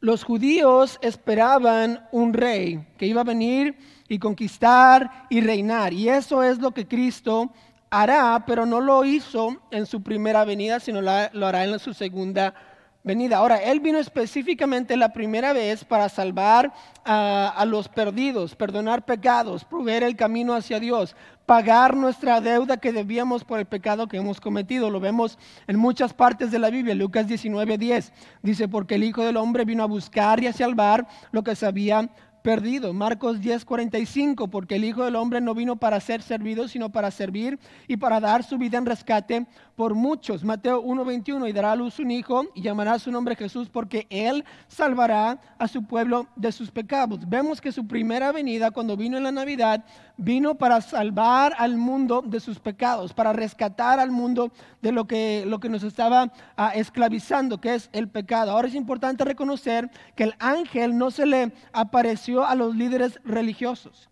Los 0.00 0.24
judíos 0.24 0.98
esperaban 1.02 2.06
un 2.10 2.32
rey 2.32 2.86
que 2.96 3.04
iba 3.04 3.20
a 3.20 3.24
venir 3.24 3.76
y 4.08 4.18
conquistar 4.18 5.26
y 5.28 5.42
reinar. 5.42 5.92
Y 5.92 6.08
eso 6.08 6.42
es 6.42 6.58
lo 6.58 6.72
que 6.72 6.88
Cristo 6.88 7.52
hará, 7.90 8.44
pero 8.46 8.64
no 8.66 8.80
lo 8.80 9.04
hizo 9.04 9.60
en 9.70 9.86
su 9.86 10.02
primera 10.02 10.44
venida, 10.44 10.80
sino 10.80 11.02
lo 11.02 11.46
hará 11.46 11.64
en 11.64 11.78
su 11.78 11.92
segunda 11.92 12.54
venida. 13.02 13.38
Ahora, 13.38 13.56
Él 13.56 13.80
vino 13.80 13.98
específicamente 13.98 14.96
la 14.96 15.12
primera 15.12 15.52
vez 15.52 15.84
para 15.84 16.08
salvar 16.08 16.72
a, 17.04 17.64
los 17.66 17.88
perdidos, 17.88 18.54
perdonar 18.54 19.04
pecados, 19.04 19.64
proveer 19.64 20.02
el 20.02 20.16
camino 20.16 20.54
hacia 20.54 20.78
Dios, 20.78 21.16
pagar 21.46 21.96
nuestra 21.96 22.40
deuda 22.40 22.76
que 22.76 22.92
debíamos 22.92 23.42
por 23.42 23.58
el 23.58 23.66
pecado 23.66 24.06
que 24.06 24.18
hemos 24.18 24.40
cometido. 24.40 24.90
Lo 24.90 25.00
vemos 25.00 25.38
en 25.66 25.76
muchas 25.76 26.12
partes 26.12 26.50
de 26.50 26.58
la 26.58 26.70
Biblia. 26.70 26.94
Lucas 26.94 27.26
19:10 27.26 28.12
dice, 28.42 28.68
porque 28.68 28.96
el 28.96 29.04
Hijo 29.04 29.24
del 29.24 29.36
Hombre 29.36 29.64
vino 29.64 29.82
a 29.82 29.86
buscar 29.86 30.42
y 30.42 30.46
a 30.46 30.52
salvar 30.52 31.08
lo 31.32 31.42
que 31.42 31.56
se 31.56 31.66
había 31.66 32.10
perdido. 32.42 32.92
Marcos 32.92 33.40
10:45, 33.40 34.48
porque 34.48 34.76
el 34.76 34.84
Hijo 34.84 35.04
del 35.04 35.16
Hombre 35.16 35.40
no 35.40 35.54
vino 35.54 35.76
para 35.76 36.00
ser 36.00 36.22
servido, 36.22 36.68
sino 36.68 36.90
para 36.90 37.10
servir 37.10 37.58
y 37.88 37.96
para 37.96 38.20
dar 38.20 38.42
su 38.42 38.58
vida 38.58 38.78
en 38.78 38.86
rescate 38.86 39.46
por 39.76 39.94
muchos. 39.94 40.44
Mateo 40.44 40.82
1:21, 40.82 41.48
y 41.48 41.52
dará 41.52 41.72
a 41.72 41.76
luz 41.76 41.98
un 41.98 42.10
hijo 42.10 42.46
y 42.54 42.62
llamará 42.62 42.98
su 42.98 43.10
nombre 43.10 43.36
Jesús, 43.36 43.68
porque 43.68 44.06
él 44.10 44.44
salvará 44.68 45.40
a 45.58 45.68
su 45.68 45.84
pueblo 45.84 46.26
de 46.36 46.52
sus 46.52 46.70
pecados. 46.70 47.28
Vemos 47.28 47.60
que 47.60 47.72
su 47.72 47.86
primera 47.86 48.32
venida, 48.32 48.70
cuando 48.70 48.96
vino 48.96 49.16
en 49.16 49.24
la 49.24 49.32
Navidad, 49.32 49.84
vino 50.16 50.54
para 50.56 50.80
salvar 50.82 51.54
al 51.56 51.76
mundo 51.76 52.22
de 52.24 52.40
sus 52.40 52.58
pecados, 52.58 53.14
para 53.14 53.32
rescatar 53.32 53.98
al 53.98 54.10
mundo 54.10 54.52
de 54.82 54.92
lo 54.92 55.06
que, 55.06 55.44
lo 55.46 55.60
que 55.60 55.68
nos 55.68 55.82
estaba 55.82 56.30
ah, 56.56 56.72
esclavizando, 56.74 57.60
que 57.60 57.74
es 57.74 57.88
el 57.92 58.08
pecado. 58.08 58.50
Ahora 58.50 58.68
es 58.68 58.74
importante 58.74 59.24
reconocer 59.24 59.90
que 60.14 60.24
el 60.24 60.34
ángel 60.38 60.98
no 60.98 61.10
se 61.10 61.24
le 61.24 61.52
apareció 61.72 62.29
a 62.38 62.54
los 62.54 62.76
líderes 62.76 63.20
religiosos. 63.24 64.08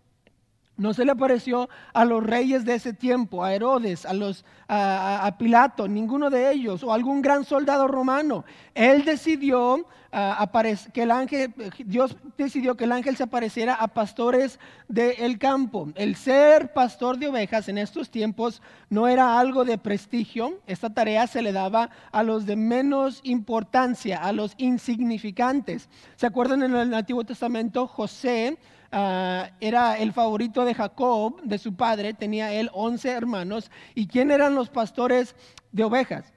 No 0.79 0.93
se 0.93 1.03
le 1.03 1.11
apareció 1.11 1.67
a 1.93 2.05
los 2.05 2.23
reyes 2.23 2.63
de 2.63 2.75
ese 2.75 2.93
tiempo, 2.93 3.43
a 3.43 3.53
Herodes, 3.53 4.05
a, 4.05 4.13
los, 4.13 4.45
a, 4.69 5.35
Pilato, 5.37 5.89
ninguno 5.89 6.29
de 6.29 6.53
ellos, 6.53 6.83
o 6.83 6.93
algún 6.93 7.21
gran 7.21 7.43
soldado 7.43 7.85
romano. 7.85 8.45
Él 8.73 9.03
decidió 9.03 9.85
ah, 10.11 10.49
que 10.93 11.03
el 11.03 11.11
ángel, 11.11 11.53
Dios 11.85 12.15
decidió 12.37 12.75
que 12.75 12.85
el 12.85 12.91
ángel 12.91 13.15
se 13.15 13.23
apareciera 13.23 13.75
a 13.75 13.87
pastores 13.87 14.59
del 14.87 15.37
campo. 15.37 15.89
El 15.95 16.15
ser 16.15 16.73
pastor 16.73 17.17
de 17.17 17.27
ovejas 17.27 17.69
en 17.69 17.77
estos 17.77 18.09
tiempos 18.09 18.61
no 18.89 19.07
era 19.07 19.39
algo 19.39 19.65
de 19.65 19.77
prestigio. 19.77 20.59
Esta 20.67 20.89
tarea 20.89 21.27
se 21.27 21.41
le 21.41 21.51
daba 21.51 21.89
a 22.11 22.23
los 22.23 22.45
de 22.45 22.55
menos 22.55 23.21
importancia, 23.23 24.17
a 24.17 24.31
los 24.31 24.53
insignificantes. 24.57 25.89
¿Se 26.15 26.27
acuerdan 26.27 26.63
en 26.63 26.75
el 26.75 26.93
Antiguo 26.93 27.23
Testamento? 27.23 27.87
José 27.87 28.57
Ah, 28.91 29.51
era 29.59 29.99
el 29.99 30.13
favorito 30.13 30.65
de 30.65 30.73
Jacob, 30.73 31.41
de 31.43 31.59
su 31.59 31.75
padre, 31.75 32.15
tenía 32.15 32.51
él 32.53 32.69
11 32.73 33.09
hermanos. 33.11 33.69
¿Y 33.93 34.07
quién 34.07 34.31
eran 34.31 34.55
los 34.55 34.69
pastores 34.69 35.35
de 35.71 35.83
ovejas? 35.83 36.33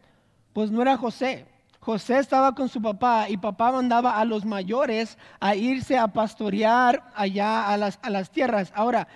Pues 0.53 0.71
no 0.71 0.83
era 0.83 0.97
José. 0.97 1.47
José 1.83 2.21
estaba 2.21 2.55
con 2.55 2.69
su 2.69 2.81
papá 2.81 3.29
y 3.29 3.37
papá 3.37 3.73
mandaba 3.73 4.21
a 4.21 4.25
los 4.25 4.45
mayores 4.45 5.19
a 5.41 5.57
irse 5.57 5.99
a 5.99 6.07
pastorear 6.07 7.03
allá 7.13 7.69
a 7.69 7.77
las, 7.77 7.99
a 8.03 8.11
las 8.11 8.31
tierras. 8.31 8.73
Ahora, 8.77 9.09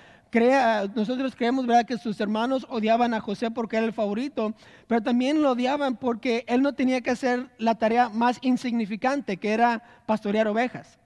nosotros 0.96 1.36
creemos 1.36 1.64
¿verdad? 1.64 1.86
que 1.86 1.96
sus 1.96 2.20
hermanos 2.20 2.66
odiaban 2.68 3.14
a 3.14 3.20
José 3.20 3.52
porque 3.52 3.76
era 3.76 3.86
el 3.86 3.92
favorito, 3.92 4.52
pero 4.88 5.00
también 5.00 5.42
lo 5.42 5.52
odiaban 5.52 5.94
porque 5.94 6.44
él 6.48 6.60
no 6.60 6.72
tenía 6.72 7.02
que 7.02 7.10
hacer 7.10 7.50
la 7.58 7.76
tarea 7.76 8.08
más 8.08 8.38
insignificante, 8.42 9.36
que 9.36 9.52
era 9.52 9.84
pastorear 10.04 10.48
ovejas. 10.48 10.98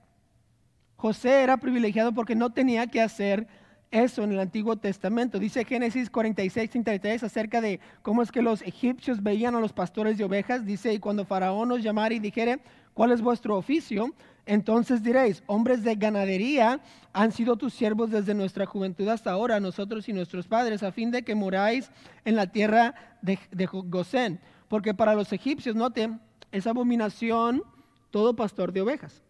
José 0.95 1.43
era 1.43 1.57
privilegiado 1.57 2.11
porque 2.11 2.33
no 2.33 2.49
tenía 2.49 2.87
que 2.87 3.01
hacer 3.01 3.47
eso 3.91 4.23
en 4.23 4.31
el 4.31 4.39
Antiguo 4.39 4.77
Testamento. 4.77 5.37
Dice 5.37 5.65
Génesis 5.65 6.09
46, 6.09 6.69
33 6.69 7.23
acerca 7.23 7.61
de 7.61 7.79
cómo 8.01 8.21
es 8.23 8.31
que 8.31 8.41
los 8.41 8.61
egipcios 8.61 9.21
veían 9.21 9.53
a 9.55 9.59
los 9.59 9.73
pastores 9.73 10.17
de 10.17 10.23
ovejas. 10.23 10.65
Dice, 10.65 10.93
y 10.93 10.99
cuando 10.99 11.25
Faraón 11.25 11.69
nos 11.69 11.83
llamara 11.83 12.15
y 12.15 12.19
dijere, 12.19 12.59
¿cuál 12.93 13.11
es 13.11 13.21
vuestro 13.21 13.57
oficio? 13.57 14.13
Entonces 14.45 15.03
diréis, 15.03 15.43
hombres 15.45 15.83
de 15.83 15.95
ganadería 15.95 16.79
han 17.13 17.31
sido 17.31 17.57
tus 17.57 17.73
siervos 17.73 18.09
desde 18.09 18.33
nuestra 18.33 18.65
juventud 18.65 19.07
hasta 19.09 19.31
ahora, 19.31 19.59
nosotros 19.59 20.07
y 20.09 20.13
nuestros 20.13 20.47
padres, 20.47 20.81
a 20.83 20.91
fin 20.91 21.11
de 21.11 21.23
que 21.23 21.35
moráis 21.35 21.91
en 22.25 22.35
la 22.35 22.47
tierra 22.47 22.95
de, 23.21 23.37
de 23.51 23.65
Gosén. 23.65 24.39
Porque 24.67 24.93
para 24.93 25.15
los 25.15 25.31
egipcios, 25.33 25.75
noten, 25.75 26.21
es 26.51 26.65
abominación 26.65 27.63
todo 28.09 28.35
pastor 28.35 28.71
de 28.71 28.81
ovejas. 28.81 29.21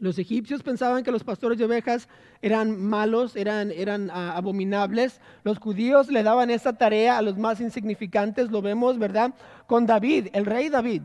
Los 0.00 0.18
egipcios 0.18 0.62
pensaban 0.62 1.04
que 1.04 1.12
los 1.12 1.22
pastores 1.22 1.58
de 1.58 1.66
ovejas 1.66 2.08
eran 2.42 2.82
malos, 2.82 3.36
eran, 3.36 3.70
eran 3.70 4.10
ah, 4.10 4.34
abominables. 4.34 5.20
Los 5.44 5.58
judíos 5.58 6.10
le 6.10 6.22
daban 6.22 6.50
esa 6.50 6.72
tarea 6.72 7.18
a 7.18 7.22
los 7.22 7.36
más 7.36 7.60
insignificantes, 7.60 8.50
lo 8.50 8.62
vemos, 8.62 8.98
¿verdad? 8.98 9.34
Con 9.66 9.84
David, 9.84 10.28
el 10.32 10.46
rey 10.46 10.70
David. 10.70 11.02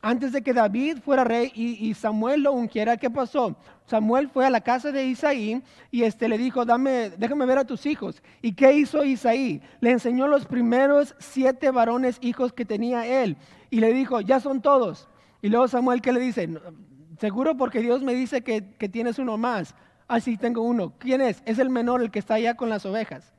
Antes 0.00 0.32
de 0.32 0.42
que 0.42 0.54
David 0.54 0.98
fuera 1.04 1.24
rey 1.24 1.52
y, 1.54 1.92
Samuel 1.92 2.42
lo 2.42 2.52
ungiera, 2.52 2.96
¿qué 2.96 3.10
pasó? 3.10 3.56
Samuel 3.84 4.28
fue 4.28 4.46
a 4.46 4.50
la 4.50 4.60
casa 4.60 4.92
de 4.92 5.04
Isaí 5.06 5.60
y 5.90 6.04
este 6.04 6.28
le 6.28 6.38
dijo, 6.38 6.64
Dame, 6.64 7.10
déjame 7.18 7.46
ver 7.46 7.58
a 7.58 7.64
tus 7.64 7.84
hijos. 7.84 8.22
¿Y 8.40 8.52
qué 8.52 8.72
hizo 8.72 9.04
Isaí? 9.04 9.60
Le 9.80 9.90
enseñó 9.90 10.28
los 10.28 10.46
primeros 10.46 11.14
siete 11.18 11.70
varones 11.70 12.18
hijos 12.20 12.52
que 12.52 12.64
tenía 12.64 13.06
él 13.06 13.36
y 13.70 13.80
le 13.80 13.92
dijo, 13.92 14.20
ya 14.20 14.40
son 14.40 14.62
todos. 14.62 15.08
Y 15.42 15.48
luego 15.48 15.68
Samuel, 15.68 16.00
¿qué 16.00 16.12
le 16.12 16.20
dice? 16.20 16.48
Seguro 17.18 17.56
porque 17.56 17.80
Dios 17.80 18.02
me 18.02 18.14
dice 18.14 18.42
que, 18.42 18.60
tienes 18.88 19.18
uno 19.18 19.36
más. 19.36 19.74
Ah, 20.06 20.20
sí, 20.20 20.36
tengo 20.36 20.62
uno. 20.62 20.92
¿Quién 20.98 21.20
es? 21.20 21.42
Es 21.44 21.58
el 21.58 21.68
menor, 21.68 22.00
el 22.00 22.10
que 22.10 22.20
está 22.20 22.34
allá 22.34 22.54
con 22.54 22.68
las 22.68 22.86
ovejas. 22.86 23.32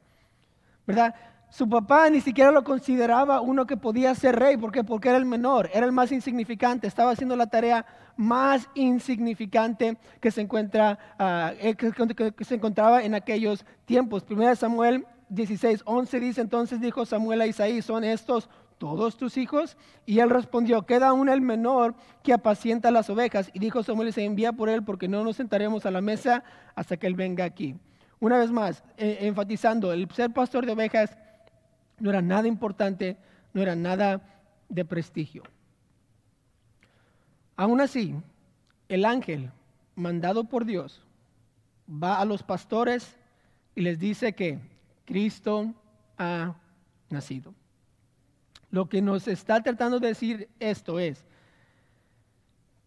¿Verdad? 0.86 1.15
Su 1.50 1.67
papá 1.67 2.09
ni 2.09 2.21
siquiera 2.21 2.51
lo 2.51 2.63
consideraba 2.63 3.41
uno 3.41 3.65
que 3.65 3.77
podía 3.77 4.13
ser 4.15 4.36
rey. 4.38 4.57
¿Por 4.57 4.71
qué? 4.71 4.83
Porque 4.83 5.09
era 5.09 5.17
el 5.17 5.25
menor, 5.25 5.69
era 5.74 5.86
el 5.86 5.91
más 5.93 6.12
insignificante. 6.12 6.88
Estaba 6.88 7.12
haciendo 7.12 7.36
la 7.36 7.48
tarea 7.48 7.86
más 8.17 8.69
insignificante 8.75 9.98
que 10.19 10.29
se, 10.29 10.41
encuentra, 10.41 11.00
ah, 11.17 11.53
eh, 11.57 11.75
que, 11.75 12.43
se 12.43 12.55
encontraba 12.55 13.01
en 13.03 13.15
aquellos 13.15 13.65
tiempos. 13.86 14.24
Primera 14.24 14.55
Samuel 14.55 15.07
16, 15.29 15.83
11 15.86 16.19
dice, 16.19 16.41
entonces 16.41 16.81
dijo 16.81 17.05
Samuel 17.05 17.41
a 17.41 17.48
Isaí, 17.48 17.81
¿son 17.81 18.03
estos 18.03 18.50
todos 18.79 19.17
tus 19.17 19.38
hijos? 19.38 19.77
Y 20.07 20.19
él 20.19 20.31
respondió, 20.31 20.88
queda 20.88 21.09
aún 21.09 21.29
el 21.29 21.41
menor 21.41 21.93
que 22.24 22.33
apacienta 22.33 22.89
las 22.89 23.12
ovejas. 23.12 23.51
Y 23.53 23.59
dijo 23.59 23.83
Samuel, 23.83 24.12
se 24.12 24.25
envía 24.25 24.53
por 24.53 24.69
él 24.69 24.83
porque 24.83 25.07
no 25.07 25.24
nos 25.24 25.36
sentaremos 25.36 25.86
a 25.86 25.91
la 25.91 26.01
mesa 26.01 26.43
hasta 26.74 26.98
que 26.98 27.05
él 27.05 27.13
venga 27.13 27.45
aquí. 27.45 27.75
Una 28.19 28.39
vez 28.39 28.51
más, 28.51 28.83
eh, 28.98 29.19
enfatizando, 29.21 29.93
el 29.93 30.09
ser 30.09 30.33
pastor 30.33 30.65
de 30.65 30.71
ovejas 30.71 31.15
no 32.00 32.09
era 32.09 32.21
nada 32.21 32.48
importante, 32.48 33.17
no 33.53 33.62
era 33.62 33.75
nada 33.75 34.21
de 34.67 34.83
prestigio. 34.86 35.43
Aún 37.55 37.81
así, 37.81 38.15
el 38.88 39.05
ángel 39.05 39.51
mandado 39.95 40.45
por 40.45 40.65
Dios 40.65 41.05
va 41.88 42.19
a 42.19 42.25
los 42.25 42.41
pastores 42.43 43.17
y 43.75 43.81
les 43.81 44.00
dice 44.00 44.33
que 44.33 44.59
Cristo 45.05 45.74
ha 46.17 46.55
nacido. 47.09 47.53
Lo 48.71 48.88
que 48.88 49.01
nos 49.01 49.27
está 49.27 49.61
tratando 49.61 49.99
de 49.99 50.09
decir 50.09 50.49
esto 50.59 50.99
es 50.99 51.25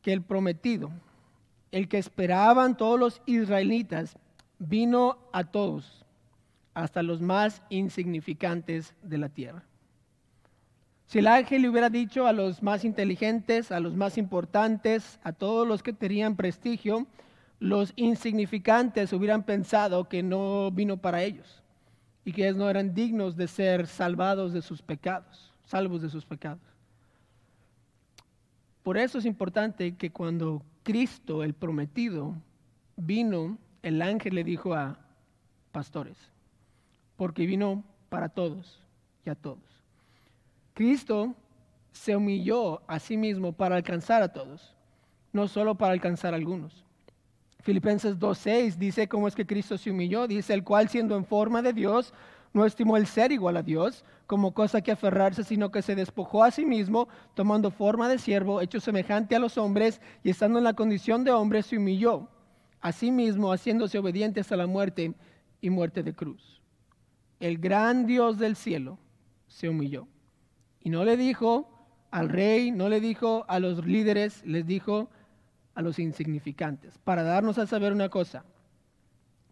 que 0.00 0.12
el 0.12 0.22
prometido, 0.22 0.90
el 1.72 1.88
que 1.88 1.98
esperaban 1.98 2.76
todos 2.76 2.98
los 2.98 3.22
israelitas, 3.26 4.16
vino 4.58 5.18
a 5.32 5.44
todos, 5.44 6.04
hasta 6.74 7.02
los 7.02 7.20
más 7.20 7.62
insignificantes 7.68 8.94
de 9.02 9.18
la 9.18 9.28
tierra. 9.28 9.64
Si 11.06 11.18
el 11.18 11.26
ángel 11.26 11.62
le 11.62 11.68
hubiera 11.68 11.90
dicho 11.90 12.26
a 12.26 12.32
los 12.32 12.62
más 12.62 12.84
inteligentes, 12.84 13.70
a 13.70 13.80
los 13.80 13.94
más 13.96 14.16
importantes, 14.16 15.18
a 15.24 15.32
todos 15.32 15.66
los 15.66 15.82
que 15.82 15.92
tenían 15.92 16.36
prestigio, 16.36 17.06
los 17.58 17.92
insignificantes 17.96 19.12
hubieran 19.12 19.42
pensado 19.42 20.08
que 20.08 20.22
no 20.22 20.70
vino 20.70 20.96
para 20.96 21.22
ellos 21.22 21.62
y 22.24 22.32
que 22.32 22.44
ellos 22.44 22.56
no 22.56 22.70
eran 22.70 22.94
dignos 22.94 23.36
de 23.36 23.46
ser 23.46 23.86
salvados 23.86 24.52
de 24.52 24.62
sus 24.62 24.80
pecados 24.80 25.51
salvos 25.72 26.02
de 26.02 26.10
sus 26.10 26.26
pecados. 26.26 26.60
Por 28.82 28.98
eso 28.98 29.18
es 29.18 29.24
importante 29.24 29.96
que 29.96 30.10
cuando 30.10 30.62
Cristo, 30.82 31.42
el 31.42 31.54
prometido, 31.54 32.34
vino, 32.96 33.56
el 33.82 34.02
ángel 34.02 34.34
le 34.34 34.44
dijo 34.44 34.74
a 34.74 34.98
pastores, 35.72 36.18
porque 37.16 37.46
vino 37.46 37.82
para 38.10 38.28
todos 38.28 38.82
y 39.24 39.30
a 39.30 39.34
todos. 39.34 39.64
Cristo 40.74 41.34
se 41.90 42.16
humilló 42.16 42.82
a 42.86 42.98
sí 42.98 43.16
mismo 43.16 43.52
para 43.52 43.76
alcanzar 43.76 44.22
a 44.22 44.30
todos, 44.30 44.74
no 45.32 45.48
solo 45.48 45.74
para 45.74 45.94
alcanzar 45.94 46.34
a 46.34 46.36
algunos. 46.36 46.84
Filipenses 47.60 48.18
2.6 48.18 48.74
dice 48.74 49.08
cómo 49.08 49.26
es 49.26 49.34
que 49.34 49.46
Cristo 49.46 49.78
se 49.78 49.90
humilló, 49.90 50.26
dice 50.26 50.52
el 50.52 50.64
cual 50.64 50.90
siendo 50.90 51.16
en 51.16 51.24
forma 51.24 51.62
de 51.62 51.72
Dios, 51.72 52.12
no 52.52 52.64
estimó 52.66 52.96
el 52.96 53.06
ser 53.06 53.32
igual 53.32 53.56
a 53.56 53.62
Dios 53.62 54.04
como 54.26 54.52
cosa 54.52 54.80
que 54.80 54.92
aferrarse, 54.92 55.44
sino 55.44 55.70
que 55.70 55.82
se 55.82 55.94
despojó 55.94 56.44
a 56.44 56.50
sí 56.50 56.64
mismo, 56.64 57.08
tomando 57.34 57.70
forma 57.70 58.08
de 58.08 58.18
siervo, 58.18 58.60
hecho 58.60 58.80
semejante 58.80 59.36
a 59.36 59.38
los 59.38 59.58
hombres, 59.58 60.00
y 60.22 60.30
estando 60.30 60.58
en 60.58 60.64
la 60.64 60.74
condición 60.74 61.24
de 61.24 61.32
hombre, 61.32 61.62
se 61.62 61.76
humilló 61.76 62.28
a 62.80 62.92
sí 62.92 63.10
mismo, 63.10 63.52
haciéndose 63.52 63.98
obediente 63.98 64.40
hasta 64.40 64.56
la 64.56 64.66
muerte 64.66 65.14
y 65.60 65.70
muerte 65.70 66.02
de 66.02 66.14
cruz. 66.14 66.60
El 67.40 67.58
gran 67.58 68.06
Dios 68.06 68.38
del 68.38 68.56
cielo 68.56 68.98
se 69.48 69.68
humilló. 69.68 70.08
Y 70.80 70.90
no 70.90 71.04
le 71.04 71.16
dijo 71.16 71.68
al 72.10 72.28
rey, 72.28 72.70
no 72.70 72.88
le 72.88 73.00
dijo 73.00 73.44
a 73.48 73.58
los 73.58 73.86
líderes, 73.86 74.44
les 74.44 74.66
dijo 74.66 75.10
a 75.74 75.82
los 75.82 75.98
insignificantes, 75.98 76.98
para 76.98 77.22
darnos 77.22 77.58
a 77.58 77.66
saber 77.66 77.92
una 77.92 78.08
cosa, 78.08 78.44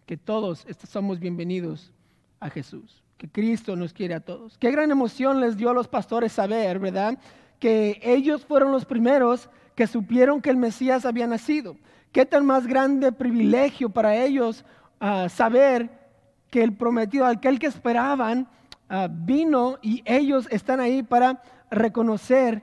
que 0.07 0.16
todos 0.16 0.66
somos 0.88 1.21
bienvenidos 1.21 1.92
a 2.40 2.50
Jesús, 2.50 3.02
que 3.18 3.28
Cristo 3.28 3.76
nos 3.76 3.92
quiere 3.92 4.14
a 4.14 4.20
todos. 4.20 4.56
Qué 4.59 4.70
gran 4.70 4.90
emoción 4.90 5.40
les 5.40 5.56
dio 5.56 5.70
a 5.70 5.75
los 5.75 5.87
pastores 5.87 6.32
saber, 6.32 6.78
¿verdad? 6.78 7.18
Que 7.59 8.00
ellos 8.02 8.44
fueron 8.44 8.73
los 8.73 8.85
primeros 8.85 9.50
que 9.75 9.87
supieron 9.87 10.40
que 10.40 10.50
el 10.50 10.56
Mesías 10.56 11.04
había 11.04 11.26
nacido. 11.26 11.76
Qué 12.12 12.26
tan 12.26 12.44
más 12.44 12.66
grande 12.66 13.12
privilegio 13.12 13.90
para 13.90 14.16
ellos 14.16 14.64
ah, 14.99 15.28
saber 15.28 15.90
que 16.50 16.62
el 16.62 16.73
prometido, 16.73 17.26
aquel 17.26 17.59
que 17.59 17.66
esperaban, 17.66 18.49
ah, 18.88 19.09
vino 19.11 19.78
y 19.82 20.02
ellos 20.04 20.49
están 20.50 20.80
ahí 20.80 21.02
para 21.02 21.42
reconocer 21.70 22.62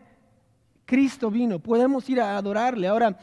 Cristo 0.86 1.30
vino. 1.30 1.60
Podemos 1.60 2.10
ir 2.10 2.20
a 2.20 2.38
adorarle. 2.38 2.88
Ahora, 2.88 3.18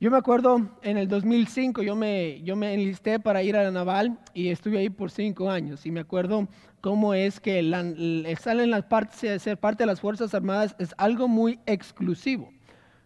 yo 0.00 0.10
me 0.10 0.16
acuerdo 0.16 0.66
en 0.82 0.96
el 0.96 1.08
2005, 1.08 1.82
yo 1.82 1.94
me, 1.94 2.40
yo 2.42 2.56
me 2.56 2.72
enlisté 2.72 3.20
para 3.20 3.42
ir 3.42 3.54
a 3.54 3.62
la 3.64 3.70
naval 3.70 4.18
y 4.32 4.48
estuve 4.48 4.78
ahí 4.78 4.88
por 4.88 5.10
cinco 5.10 5.50
años. 5.50 5.84
Y 5.84 5.90
me 5.90 6.00
acuerdo 6.00 6.48
cómo 6.80 7.12
es 7.12 7.38
que 7.38 7.62
la, 7.62 7.82
estar 8.26 8.58
en 8.58 8.70
las 8.70 8.84
partes, 8.84 9.42
ser 9.42 9.58
parte 9.58 9.82
de 9.82 9.86
las 9.86 10.00
Fuerzas 10.00 10.32
Armadas 10.32 10.74
es 10.78 10.94
algo 10.96 11.28
muy 11.28 11.60
exclusivo. 11.66 12.50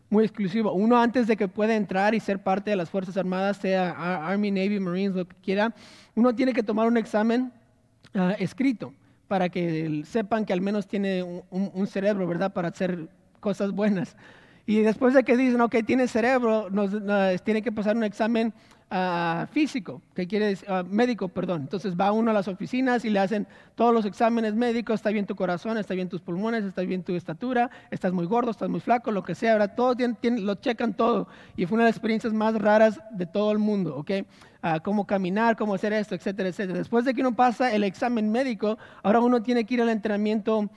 muy 0.08 0.24
exclusivo. 0.24 0.72
Uno 0.72 0.96
antes 0.96 1.26
de 1.26 1.36
que 1.36 1.48
pueda 1.48 1.74
entrar 1.74 2.14
y 2.14 2.20
ser 2.20 2.38
parte 2.38 2.70
de 2.70 2.76
las 2.76 2.90
Fuerzas 2.90 3.16
Armadas, 3.16 3.56
sea 3.56 3.90
Army, 4.28 4.52
Navy, 4.52 4.78
Marines, 4.78 5.16
lo 5.16 5.26
que 5.26 5.34
quiera, 5.42 5.74
uno 6.14 6.32
tiene 6.32 6.52
que 6.52 6.62
tomar 6.62 6.86
un 6.86 6.96
examen 6.96 7.52
ah, 8.14 8.36
escrito 8.38 8.94
para 9.26 9.48
que 9.48 10.02
sepan 10.04 10.44
que 10.44 10.52
al 10.52 10.60
menos 10.60 10.86
tiene 10.86 11.24
un, 11.50 11.86
cerebro, 11.88 12.28
¿verdad? 12.28 12.52
Para 12.52 12.68
hacer 12.68 13.08
cosas 13.40 13.72
buenas. 13.72 14.16
Y 14.66 14.80
después 14.80 15.12
de 15.14 15.24
que 15.24 15.36
dicen, 15.36 15.60
ok, 15.60 15.76
tiene 15.86 16.08
cerebro, 16.08 16.70
nos, 16.70 16.90
tiene 17.42 17.60
que 17.60 17.70
pasar 17.70 17.96
un 17.96 18.04
examen 18.04 18.54
uh, 18.90 19.46
físico, 19.46 20.00
que 20.14 20.26
quiere 20.26 20.46
decir, 20.46 20.66
ah, 20.70 20.82
médico, 20.88 21.28
perdón. 21.28 21.62
Entonces 21.62 21.94
va 21.94 22.12
uno 22.12 22.30
a 22.30 22.34
las 22.34 22.48
oficinas 22.48 23.04
y 23.04 23.10
le 23.10 23.18
hacen 23.18 23.46
todos 23.74 23.92
los 23.92 24.06
exámenes 24.06 24.54
médicos, 24.54 24.94
está 24.94 25.10
bien 25.10 25.26
tu 25.26 25.34
corazón, 25.34 25.76
está 25.76 25.92
bien 25.94 26.08
tus 26.08 26.22
pulmones, 26.22 26.64
está 26.64 26.80
bien 26.82 27.02
tu 27.02 27.14
estatura, 27.14 27.70
estás 27.90 28.12
muy 28.14 28.24
gordo, 28.24 28.50
estás 28.50 28.70
muy 28.70 28.80
flaco, 28.80 29.10
lo 29.10 29.22
que 29.22 29.34
sea, 29.34 29.52
ahora 29.52 29.68
todo 29.68 29.94
lo 30.22 30.54
checan 30.54 30.94
todo. 30.94 31.28
Y 31.56 31.66
fue 31.66 31.76
una 31.76 31.84
de 31.84 31.90
las 31.90 31.96
experiencias 31.96 32.32
más 32.32 32.54
raras 32.54 33.00
de 33.10 33.26
todo 33.26 33.52
el 33.52 33.58
mundo, 33.58 33.96
¿ok? 33.96 34.10
Uh, 34.62 34.80
cómo 34.82 35.06
caminar, 35.06 35.56
cómo 35.56 35.74
hacer 35.74 35.92
esto, 35.92 36.14
etcétera, 36.14 36.48
etcétera. 36.48 36.78
Después 36.78 37.04
de 37.04 37.12
que 37.12 37.20
uno 37.20 37.36
pasa 37.36 37.70
el 37.74 37.84
examen 37.84 38.32
médico, 38.32 38.78
ahora 39.02 39.20
uno 39.20 39.42
tiene 39.42 39.66
que 39.66 39.74
ir 39.74 39.82
al 39.82 39.90
entrenamiento 39.90 40.70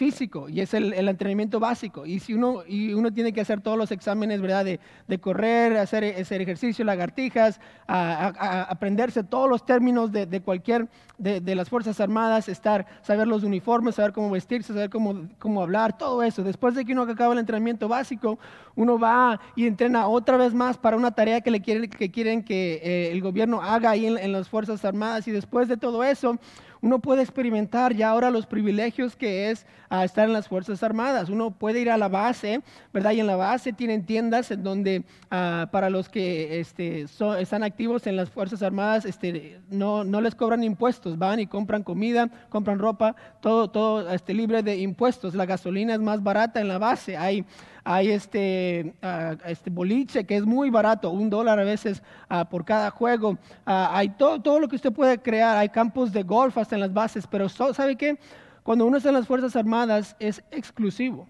físico 0.00 0.48
y 0.48 0.62
es 0.62 0.72
el, 0.72 0.94
entrenamiento 0.94 1.60
básico. 1.60 2.06
Y 2.06 2.20
si 2.20 2.32
uno, 2.32 2.62
y 2.66 2.94
uno 2.94 3.12
tiene 3.12 3.34
que 3.34 3.42
hacer 3.42 3.60
todos 3.60 3.76
los 3.76 3.92
exámenes, 3.92 4.40
¿verdad? 4.40 4.64
De, 4.64 5.18
correr, 5.18 5.76
hacer, 5.76 6.02
hacer 6.18 6.40
ejercicio, 6.40 6.86
lagartijas, 6.86 7.60
aprenderse 7.86 9.22
todos 9.24 9.50
los 9.50 9.66
términos 9.66 10.10
de, 10.10 10.40
cualquier, 10.40 10.88
de, 11.18 11.54
las 11.54 11.68
Fuerzas 11.68 12.00
Armadas, 12.00 12.48
estar, 12.48 12.86
saber 13.02 13.28
los 13.28 13.42
uniformes, 13.42 13.96
saber 13.96 14.14
cómo 14.14 14.30
vestirse, 14.30 14.72
saber 14.72 14.88
cómo, 14.88 15.28
cómo 15.38 15.60
hablar, 15.60 15.98
todo 15.98 16.22
eso. 16.22 16.42
Después 16.42 16.74
de 16.74 16.86
que 16.86 16.94
uno 16.94 17.02
acaba 17.02 17.34
el 17.34 17.38
entrenamiento 17.38 17.86
básico, 17.86 18.38
uno 18.76 18.98
va 18.98 19.38
y 19.54 19.66
entrena 19.66 20.06
otra 20.06 20.38
vez 20.38 20.54
más 20.54 20.78
para 20.78 20.96
una 20.96 21.10
tarea 21.10 21.42
que, 21.42 21.50
le 21.50 21.60
quieren, 21.60 21.90
que 21.90 22.10
quieren 22.10 22.42
que 22.42 22.80
eh, 22.82 23.12
el 23.12 23.20
gobierno 23.20 23.60
haga 23.60 23.90
ahí 23.90 24.06
en 24.06 24.32
las 24.32 24.48
Fuerzas 24.48 24.82
Armadas. 24.82 25.28
Y 25.28 25.30
después 25.30 25.68
de 25.68 25.76
todo 25.76 26.02
eso, 26.04 26.38
uno 26.82 26.98
puede 26.98 27.22
experimentar 27.22 27.94
ya 27.94 28.10
ahora 28.10 28.30
los 28.30 28.46
privilegios 28.46 29.16
que 29.16 29.50
es 29.50 29.66
ah, 29.88 30.04
estar 30.04 30.26
en 30.26 30.32
las 30.32 30.48
Fuerzas 30.48 30.82
Armadas. 30.82 31.28
Uno 31.28 31.50
puede 31.50 31.80
ir 31.80 31.90
a 31.90 31.98
la 31.98 32.08
base, 32.08 32.62
¿verdad? 32.92 33.12
Y 33.12 33.20
en 33.20 33.26
la 33.26 33.36
base 33.36 33.72
tienen 33.72 34.06
tiendas 34.06 34.50
en 34.50 34.62
donde 34.62 35.04
ah, 35.30 35.68
para 35.70 35.90
los 35.90 36.08
que 36.08 36.60
este, 36.60 37.06
están 37.38 37.62
activos 37.62 38.06
en 38.06 38.16
las 38.16 38.30
Fuerzas 38.30 38.62
Armadas 38.62 39.04
este, 39.04 39.60
no, 39.70 40.04
les 40.04 40.34
cobran 40.34 40.64
impuestos, 40.64 41.18
van 41.18 41.40
y 41.40 41.46
compran 41.46 41.82
comida, 41.82 42.28
compran 42.48 42.78
ropa, 42.78 43.14
todo, 43.40 43.68
todo 43.70 44.10
este, 44.10 44.32
libre 44.32 44.62
de 44.62 44.78
impuestos. 44.78 45.34
La 45.34 45.46
gasolina 45.46 45.94
es 45.94 46.00
más 46.00 46.22
barata 46.22 46.60
en 46.60 46.68
la 46.68 46.78
base. 46.78 47.16
Hay 47.16 47.44
hay 47.84 48.10
este, 48.10 48.94
ah, 49.02 49.36
este 49.46 49.70
boliche 49.70 50.24
que 50.24 50.36
es 50.36 50.44
muy 50.44 50.70
barato, 50.70 51.10
un 51.10 51.30
dólar 51.30 51.58
a 51.58 51.64
veces 51.64 52.02
ah, 52.28 52.48
por 52.48 52.64
cada 52.64 52.90
juego, 52.90 53.38
ah, 53.66 53.90
hay 53.92 54.10
todo, 54.10 54.40
todo 54.40 54.60
lo 54.60 54.68
que 54.68 54.76
usted 54.76 54.92
puede 54.92 55.18
crear, 55.18 55.56
hay 55.56 55.68
campos 55.68 56.12
de 56.12 56.22
golf 56.22 56.56
hasta 56.58 56.74
en 56.74 56.80
las 56.80 56.92
bases, 56.92 57.26
pero 57.26 57.48
¿sabe 57.48 57.96
qué? 57.96 58.18
Cuando 58.62 58.86
uno 58.86 58.98
está 58.98 59.08
en 59.08 59.16
las 59.16 59.26
Fuerzas 59.26 59.56
Armadas 59.56 60.16
es 60.18 60.42
exclusivo. 60.50 61.26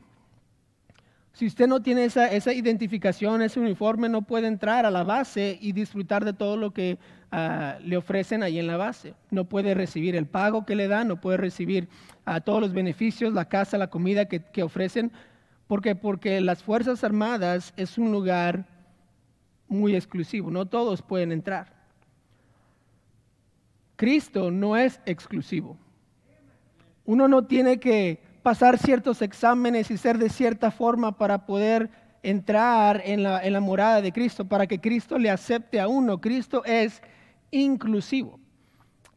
Si 1.32 1.46
usted 1.46 1.68
no 1.68 1.80
tiene 1.80 2.04
esa, 2.04 2.52
identificación, 2.52 3.40
ese 3.40 3.60
uniforme, 3.60 4.08
no 4.08 4.22
puede 4.22 4.48
entrar 4.48 4.84
a 4.84 4.90
la 4.90 5.04
base 5.04 5.56
y 5.60 5.72
disfrutar 5.72 6.24
de 6.24 6.32
todo 6.32 6.56
lo 6.56 6.72
que 6.72 6.98
le 7.84 7.96
ofrecen 7.96 8.42
ahí 8.42 8.58
en 8.58 8.66
la 8.66 8.76
base. 8.76 9.14
No 9.30 9.44
puede 9.44 9.72
recibir 9.74 10.16
el 10.16 10.26
pago 10.26 10.66
que 10.66 10.74
le 10.74 10.88
dan, 10.88 11.06
no 11.06 11.20
puede 11.20 11.36
recibir 11.38 11.88
todos 12.44 12.60
los 12.60 12.72
beneficios, 12.72 13.32
la 13.32 13.48
casa, 13.48 13.78
la 13.78 13.88
comida 13.88 14.26
que 14.26 14.62
ofrecen, 14.62 15.12
¿Por 15.70 15.82
qué? 15.82 15.94
Porque 15.94 16.40
las 16.40 16.64
Fuerzas 16.64 17.04
Armadas 17.04 17.72
es 17.76 17.96
un 17.96 18.10
lugar 18.10 18.66
muy 19.68 19.94
exclusivo, 19.94 20.50
no 20.50 20.66
todos 20.66 21.00
pueden 21.00 21.30
entrar. 21.30 21.72
Cristo 23.94 24.50
no 24.50 24.76
es 24.76 25.00
exclusivo. 25.06 25.78
Uno 27.04 27.28
no 27.28 27.46
tiene 27.46 27.78
que 27.78 28.20
pasar 28.42 28.78
ciertos 28.78 29.22
exámenes 29.22 29.92
y 29.92 29.96
ser 29.96 30.18
de 30.18 30.28
cierta 30.28 30.72
forma 30.72 31.16
para 31.16 31.46
poder 31.46 31.88
entrar 32.24 33.00
en 33.04 33.22
la, 33.22 33.40
en 33.40 33.52
la 33.52 33.60
morada 33.60 34.02
de 34.02 34.10
Cristo, 34.10 34.48
para 34.48 34.66
que 34.66 34.80
Cristo 34.80 35.18
le 35.18 35.30
acepte 35.30 35.78
a 35.78 35.86
uno. 35.86 36.20
Cristo 36.20 36.64
es 36.64 37.00
inclusivo. 37.52 38.40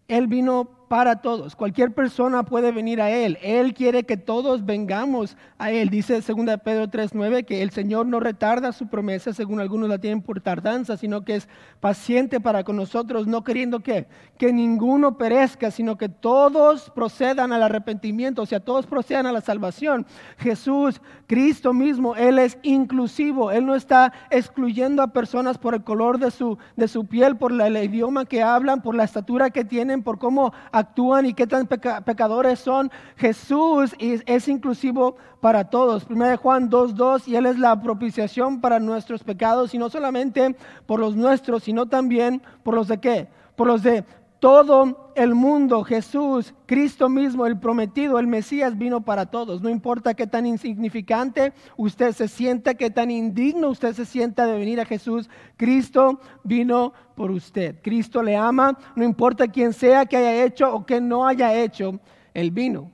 Él 0.08 0.28
vino 0.28 0.83
para 0.94 1.16
todos. 1.16 1.56
Cualquier 1.56 1.92
persona 1.92 2.44
puede 2.44 2.72
venir 2.72 3.02
a 3.02 3.10
Él. 3.10 3.40
Él 3.42 3.74
quiere 3.74 4.04
que 4.04 4.16
todos 4.16 4.64
vengamos 4.64 5.38
a 5.58 5.72
Él. 5.72 5.90
Dice 5.90 6.22
2 6.22 6.24
Pedro 6.64 6.86
3.9 6.88 7.46
que 7.46 7.64
el 7.64 7.72
Señor 7.72 8.06
no 8.06 8.20
retarda 8.20 8.72
su 8.72 8.86
promesa, 8.86 9.34
según 9.34 9.60
algunos 9.60 9.90
la 9.90 9.98
tienen 9.98 10.22
por 10.22 10.40
tardanza, 10.40 10.96
sino 10.96 11.26
que 11.26 11.38
es 11.38 11.50
paciente 11.80 12.40
para 12.40 12.64
con 12.64 12.76
nosotros, 12.76 13.26
no 13.26 13.44
queriendo 13.44 13.80
que, 13.80 14.06
que 14.38 14.54
ninguno 14.54 15.18
perezca, 15.18 15.72
sino 15.72 15.98
que 15.98 16.10
todos 16.10 16.92
procedan 16.92 17.54
al 17.54 17.64
arrepentimiento, 17.64 18.44
o 18.44 18.46
sea, 18.46 18.60
todos 18.60 18.86
procedan 18.86 19.26
a 19.26 19.32
la 19.32 19.42
salvación. 19.42 20.06
Jesús, 20.38 21.02
Cristo 21.26 21.74
mismo, 21.74 22.16
Él 22.16 22.38
es 22.38 22.60
inclusivo. 22.62 23.50
Él 23.50 23.66
no 23.66 23.74
está 23.74 24.14
excluyendo 24.30 25.02
a 25.02 25.08
personas 25.08 25.58
por 25.58 25.74
el 25.74 25.84
color 25.84 26.20
de 26.20 26.30
su, 26.30 26.60
de 26.76 26.88
su 26.88 27.08
piel, 27.08 27.36
por 27.36 27.52
el 27.52 27.78
idioma 27.78 28.26
que 28.26 28.44
hablan, 28.44 28.84
por 28.84 28.94
la 28.94 29.06
estatura 29.06 29.50
que 29.50 29.66
tienen, 29.66 30.04
por 30.04 30.20
cómo 30.20 30.54
actúan 30.84 31.26
y 31.26 31.34
qué 31.34 31.48
tan 31.48 31.68
pecadores 31.68 32.60
son. 32.60 32.92
Jesús 33.18 33.96
es, 34.00 34.48
inclusivo 34.48 35.18
para 35.42 35.70
todos. 35.70 36.06
1 36.10 36.38
Juan 36.38 36.70
2.2 36.70 37.28
y 37.28 37.36
Él 37.36 37.46
es 37.46 37.60
la 37.60 37.82
propiciación 37.82 38.62
para 38.62 38.80
nuestros 38.80 39.24
pecados 39.24 39.74
y 39.74 39.78
no 39.78 39.90
solamente 39.90 40.56
por 40.86 41.00
los 41.00 41.16
nuestros, 41.16 41.64
sino 41.64 41.88
también 41.88 42.42
por 42.64 42.76
los 42.76 42.88
de 42.88 43.00
qué? 43.00 43.28
Por 43.56 43.68
los 43.68 43.84
de 43.84 44.04
todo 44.44 45.14
el 45.16 45.36
mundo, 45.36 45.86
Jesús, 45.86 46.54
Cristo 46.66 47.08
mismo, 47.08 47.46
el 47.46 47.58
prometido, 47.58 48.20
el 48.20 48.28
Mesías 48.28 48.78
vino 48.78 49.00
para 49.00 49.28
todos. 49.28 49.62
No 49.62 49.70
importa 49.70 50.16
qué 50.16 50.28
tan 50.28 50.46
insignificante 50.46 51.54
usted 51.78 52.12
se 52.12 52.28
sienta, 52.28 52.74
qué 52.74 52.90
tan 52.90 53.10
indigno 53.10 53.70
usted 53.70 53.94
se 53.94 54.04
sienta 54.04 54.46
de 54.46 54.58
venir 54.58 54.82
a 54.82 54.86
Jesús, 54.86 55.30
Cristo 55.56 56.20
vino 56.44 56.92
por 57.16 57.32
usted. 57.32 57.82
Cristo 57.82 58.22
le 58.22 58.36
ama, 58.36 58.78
no 58.98 59.06
importa 59.06 59.48
quién 59.48 59.72
sea 59.72 60.06
que 60.06 60.18
haya 60.18 60.44
hecho 60.44 60.76
o 60.76 60.86
que 60.86 61.00
no 61.00 61.26
haya 61.26 61.56
hecho, 61.56 61.98
Él 62.34 62.52
vino 62.52 62.92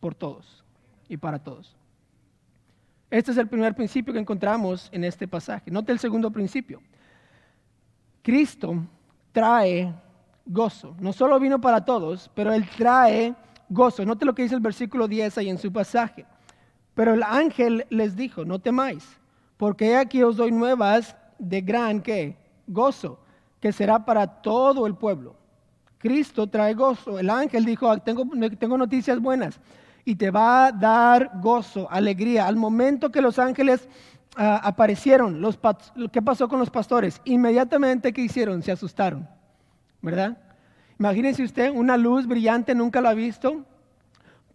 por 0.00 0.14
todos 0.14 0.62
y 1.08 1.16
para 1.16 1.38
todos. 1.38 1.74
Este 3.10 3.30
es 3.30 3.38
el 3.38 3.48
primer 3.48 3.74
principio 3.74 4.12
que 4.12 4.20
encontramos 4.20 4.90
en 4.92 5.04
este 5.04 5.26
pasaje. 5.26 5.70
Note 5.70 5.92
el 5.92 5.98
segundo 5.98 6.30
principio. 6.30 6.82
Cristo 8.20 8.84
trae 9.32 10.03
gozo. 10.46 10.94
No 11.00 11.12
solo 11.12 11.38
vino 11.40 11.60
para 11.60 11.84
todos, 11.84 12.30
pero 12.34 12.52
Él 12.52 12.68
trae 12.76 13.34
gozo. 13.68 14.04
Note 14.04 14.24
lo 14.24 14.34
que 14.34 14.42
dice 14.42 14.54
el 14.54 14.60
versículo 14.60 15.08
10 15.08 15.38
ahí 15.38 15.48
en 15.48 15.58
su 15.58 15.72
pasaje. 15.72 16.26
Pero 16.94 17.14
el 17.14 17.22
ángel 17.22 17.86
les 17.90 18.14
dijo, 18.14 18.44
no 18.44 18.60
temáis, 18.60 19.04
porque 19.56 19.96
aquí 19.96 20.22
os 20.22 20.36
doy 20.36 20.52
nuevas 20.52 21.16
de 21.38 21.60
gran 21.60 22.02
gozo, 22.66 23.18
que 23.60 23.72
será 23.72 24.04
para 24.04 24.26
todo 24.26 24.86
el 24.86 24.94
pueblo. 24.94 25.34
Cristo 25.98 26.46
trae 26.46 26.74
gozo. 26.74 27.18
El 27.18 27.30
ángel 27.30 27.64
dijo, 27.64 27.90
ah, 27.90 27.98
tengo, 27.98 28.24
tengo 28.58 28.78
noticias 28.78 29.18
buenas 29.18 29.58
y 30.04 30.14
te 30.16 30.30
va 30.30 30.66
a 30.66 30.72
dar 30.72 31.30
gozo, 31.40 31.90
alegría. 31.90 32.46
Al 32.46 32.56
momento 32.56 33.10
que 33.10 33.22
los 33.22 33.38
ángeles 33.38 33.88
ah, 34.36 34.60
aparecieron, 34.62 35.40
los, 35.40 35.58
¿qué 36.12 36.22
pasó 36.22 36.48
con 36.48 36.58
los 36.58 36.70
pastores? 36.70 37.20
Inmediatamente, 37.24 38.12
¿qué 38.12 38.20
hicieron? 38.20 38.62
Se 38.62 38.70
asustaron. 38.70 39.26
¿Verdad? 40.04 40.36
Imagínense 40.98 41.42
usted 41.42 41.70
una 41.70 41.96
luz 41.96 42.26
brillante, 42.26 42.74
nunca 42.74 43.00
lo 43.00 43.08
ha 43.08 43.14
visto. 43.14 43.64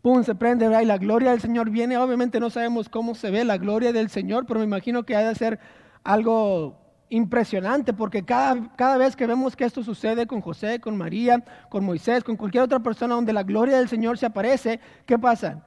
Pum, 0.02 0.24
se 0.24 0.36
prende, 0.36 0.68
¿verdad? 0.68 0.82
Y 0.82 0.86
la 0.86 0.98
gloria 0.98 1.32
del 1.32 1.42
Señor 1.42 1.70
viene. 1.70 1.98
Obviamente 1.98 2.40
no 2.40 2.50
sabemos 2.50 2.88
cómo 2.88 3.16
se 3.16 3.32
ve 3.32 3.44
la 3.44 3.58
gloria 3.58 3.92
del 3.92 4.10
Señor, 4.10 4.46
pero 4.46 4.60
me 4.60 4.66
imagino 4.66 5.04
que 5.04 5.16
ha 5.16 5.28
de 5.28 5.36
ser 5.36 5.60
algo 6.04 6.78
impresionante, 7.10 7.92
porque 7.92 8.24
cada, 8.24 8.72
cada 8.76 8.98
vez 8.98 9.16
que 9.16 9.26
vemos 9.26 9.56
que 9.56 9.66
esto 9.66 9.84
sucede 9.84 10.28
con 10.28 10.42
José, 10.42 10.80
con 10.80 10.96
María, 10.96 11.44
con 11.70 11.84
Moisés, 11.84 12.24
con 12.24 12.38
cualquier 12.38 12.64
otra 12.64 12.80
persona 12.80 13.16
donde 13.16 13.34
la 13.34 13.44
gloria 13.44 13.78
del 13.78 13.90
Señor 13.90 14.18
se 14.20 14.28
aparece, 14.28 14.80
¿qué 15.08 15.18
pasa? 15.18 15.66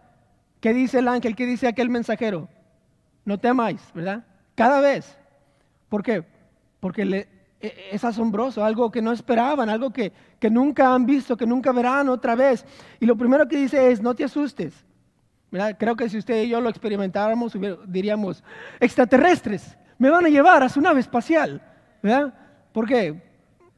¿Qué 0.61 0.73
dice 0.73 1.01
el 1.01 1.09
ángel? 1.09 1.35
¿Qué 1.35 1.45
dice 1.45 1.66
aquel 1.66 1.90
mensajero? 1.90 2.49
No 3.25 3.38
temáis, 3.38 3.83
¿verdad? 3.92 4.25
Cada 4.55 4.81
vez. 4.81 5.18
¿Por 5.88 6.05
qué? 6.05 6.25
Porque 6.79 7.05
le, 7.05 7.29
es 7.62 8.05
asombroso, 8.05 8.64
algo 8.64 8.90
que 8.90 9.01
no 9.01 9.12
esperaban, 9.12 9.70
algo 9.70 9.90
que, 9.90 10.12
nunca 10.51 10.94
han 10.94 11.07
visto, 11.07 11.37
que 11.37 11.46
nunca 11.46 11.72
verán 11.72 12.09
otra 12.09 12.35
vez. 12.35 12.64
Y 13.01 13.07
lo 13.07 13.16
primero 13.16 13.46
que 13.46 13.57
dice 13.57 13.90
es, 13.90 14.03
no 14.03 14.14
te 14.14 14.25
asustes. 14.25 14.75
Creo 15.79 15.96
que 15.96 16.09
si 16.09 16.18
usted 16.18 16.42
y 16.42 16.48
yo 16.48 16.61
lo 16.61 16.68
experimentáramos, 16.70 17.57
diríamos, 17.87 18.42
extraterrestres, 18.81 19.77
me 19.98 20.11
van 20.11 20.27
a 20.27 20.29
llevar 20.29 20.62
a 20.62 20.68
su 20.68 20.81
nave 20.81 21.01
espacial. 21.01 21.62
¿verdad? 22.03 22.35
¿Por 22.72 22.87
qué? 22.87 23.22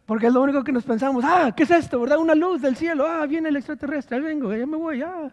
Porque 0.07 0.27
es 0.27 0.33
lo 0.33 0.42
único 0.42 0.64
que 0.64 0.73
nos 0.73 0.85
pensamos, 0.85 1.25
ah, 1.27 1.53
¿qué 1.57 1.62
es 1.62 1.70
esto? 1.70 2.01
¿Verdad? 2.01 2.18
Una 2.18 2.35
luz 2.35 2.61
del 2.61 2.77
cielo, 2.77 3.07
ah, 3.07 3.27
viene 3.27 3.51
el 3.51 3.57
extraterrestre, 3.57 4.16
ahí 4.16 4.23
vengo, 4.23 4.53
ya 4.55 4.66
me 4.66 4.77
voy, 4.77 5.03
ah. 5.03 5.31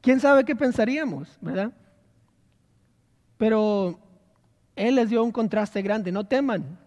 quién 0.00 0.20
sabe 0.20 0.44
qué 0.44 0.56
pensaríamos, 0.56 1.36
¿verdad? 1.40 1.72
Pero 3.36 3.98
Él 4.74 4.96
les 4.96 5.10
dio 5.10 5.22
un 5.22 5.32
contraste 5.32 5.82
grande, 5.82 6.10
no 6.10 6.26
teman. 6.26 6.78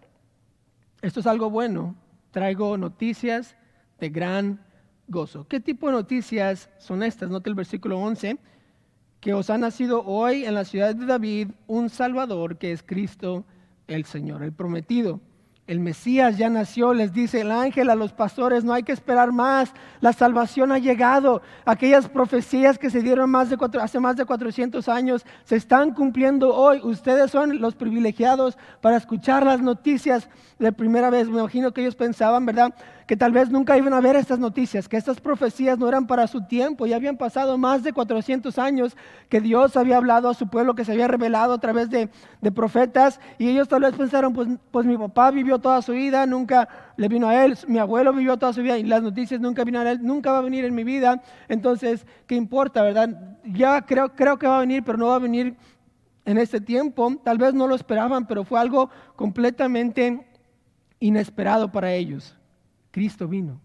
Esto 1.02 1.18
es 1.18 1.26
algo 1.26 1.50
bueno. 1.50 1.96
Traigo 2.30 2.78
noticias 2.78 3.56
de 3.98 4.08
gran 4.08 4.64
gozo. 5.08 5.46
¿Qué 5.48 5.58
tipo 5.58 5.88
de 5.88 5.94
noticias 5.94 6.70
son 6.78 7.02
estas? 7.02 7.28
Nota 7.28 7.50
el 7.50 7.56
versículo 7.56 7.98
11, 7.98 8.38
que 9.20 9.34
os 9.34 9.50
ha 9.50 9.58
nacido 9.58 10.04
hoy 10.04 10.44
en 10.44 10.54
la 10.54 10.64
ciudad 10.64 10.94
de 10.94 11.04
David 11.04 11.48
un 11.66 11.90
Salvador 11.90 12.56
que 12.56 12.70
es 12.70 12.84
Cristo 12.84 13.44
el 13.88 14.04
Señor, 14.04 14.44
el 14.44 14.52
prometido. 14.52 15.20
El 15.72 15.80
Mesías 15.80 16.36
ya 16.36 16.50
nació, 16.50 16.92
les 16.92 17.14
dice 17.14 17.40
el 17.40 17.50
ángel 17.50 17.88
a 17.88 17.94
los 17.94 18.12
pastores, 18.12 18.62
no 18.62 18.74
hay 18.74 18.82
que 18.82 18.92
esperar 18.92 19.32
más, 19.32 19.72
la 20.02 20.12
salvación 20.12 20.70
ha 20.70 20.76
llegado. 20.76 21.40
Aquellas 21.64 22.10
profecías 22.10 22.78
que 22.78 22.90
se 22.90 23.00
dieron 23.00 23.30
más 23.30 23.48
de 23.48 23.56
hace 23.80 23.98
más 23.98 24.16
de 24.16 24.26
400 24.26 24.86
años 24.90 25.24
se 25.44 25.56
están 25.56 25.94
cumpliendo 25.94 26.54
hoy. 26.54 26.78
Ustedes 26.82 27.30
son 27.30 27.58
los 27.58 27.74
privilegiados 27.74 28.58
para 28.82 28.98
escuchar 28.98 29.46
las 29.46 29.62
noticias 29.62 30.28
de 30.58 30.72
primera 30.72 31.08
vez. 31.08 31.30
Me 31.30 31.38
imagino 31.38 31.72
que 31.72 31.80
ellos 31.80 31.96
pensaban, 31.96 32.44
¿verdad? 32.44 32.74
que 33.06 33.16
tal 33.16 33.32
vez 33.32 33.50
nunca 33.50 33.76
iban 33.76 33.92
a 33.92 34.00
ver 34.00 34.16
estas 34.16 34.38
noticias, 34.38 34.88
que 34.88 34.96
estas 34.96 35.20
profecías 35.20 35.78
no 35.78 35.88
eran 35.88 36.06
para 36.06 36.26
su 36.26 36.44
tiempo, 36.46 36.86
ya 36.86 36.96
habían 36.96 37.16
pasado 37.16 37.58
más 37.58 37.82
de 37.82 37.92
400 37.92 38.58
años 38.58 38.96
que 39.28 39.40
Dios 39.40 39.76
había 39.76 39.96
hablado 39.96 40.28
a 40.28 40.34
su 40.34 40.48
pueblo, 40.48 40.74
que 40.74 40.84
se 40.84 40.92
había 40.92 41.08
revelado 41.08 41.52
a 41.52 41.58
través 41.58 41.90
de, 41.90 42.08
profetas, 42.54 43.20
y 43.38 43.48
ellos 43.48 43.68
tal 43.68 43.82
vez 43.82 43.94
pensaron, 43.94 44.32
pues, 44.32 44.48
pues 44.70 44.86
mi 44.86 44.96
papá 44.96 45.30
vivió 45.30 45.58
toda 45.62 45.80
su 45.80 45.92
vida, 45.92 46.26
nunca 46.26 46.68
le 46.96 47.08
vino 47.08 47.28
a 47.28 47.44
él, 47.44 47.56
mi 47.68 47.78
abuelo 47.78 48.12
vivió 48.12 48.36
toda 48.36 48.52
su 48.52 48.62
vida 48.62 48.76
y 48.76 48.82
las 48.82 49.02
noticias 49.02 49.40
nunca 49.40 49.64
vino 49.64 49.80
a 49.80 49.90
él, 49.90 50.00
nunca 50.02 50.32
va 50.32 50.38
a 50.38 50.42
venir 50.42 50.64
en 50.66 50.74
mi 50.74 50.84
vida, 50.84 51.22
entonces, 51.48 52.06
¿qué 52.26 52.34
importa, 52.34 52.82
verdad? 52.82 53.38
Ya 53.44 53.80
creo, 53.82 54.14
creo 54.14 54.38
que 54.38 54.46
va 54.46 54.58
a 54.58 54.60
venir, 54.60 54.82
pero 54.84 54.98
no 54.98 55.06
va 55.06 55.16
a 55.16 55.20
venir 55.20 55.56
en 56.24 56.38
este 56.38 56.60
tiempo, 56.60 57.16
tal 57.24 57.38
vez 57.38 57.54
no 57.54 57.66
lo 57.66 57.74
esperaban, 57.74 58.26
pero 58.26 58.44
fue 58.44 58.60
algo 58.60 58.90
completamente 59.16 60.26
inesperado 61.00 61.70
para 61.70 61.92
ellos. 61.92 62.36
Cristo 62.90 63.26
vino. 63.26 63.60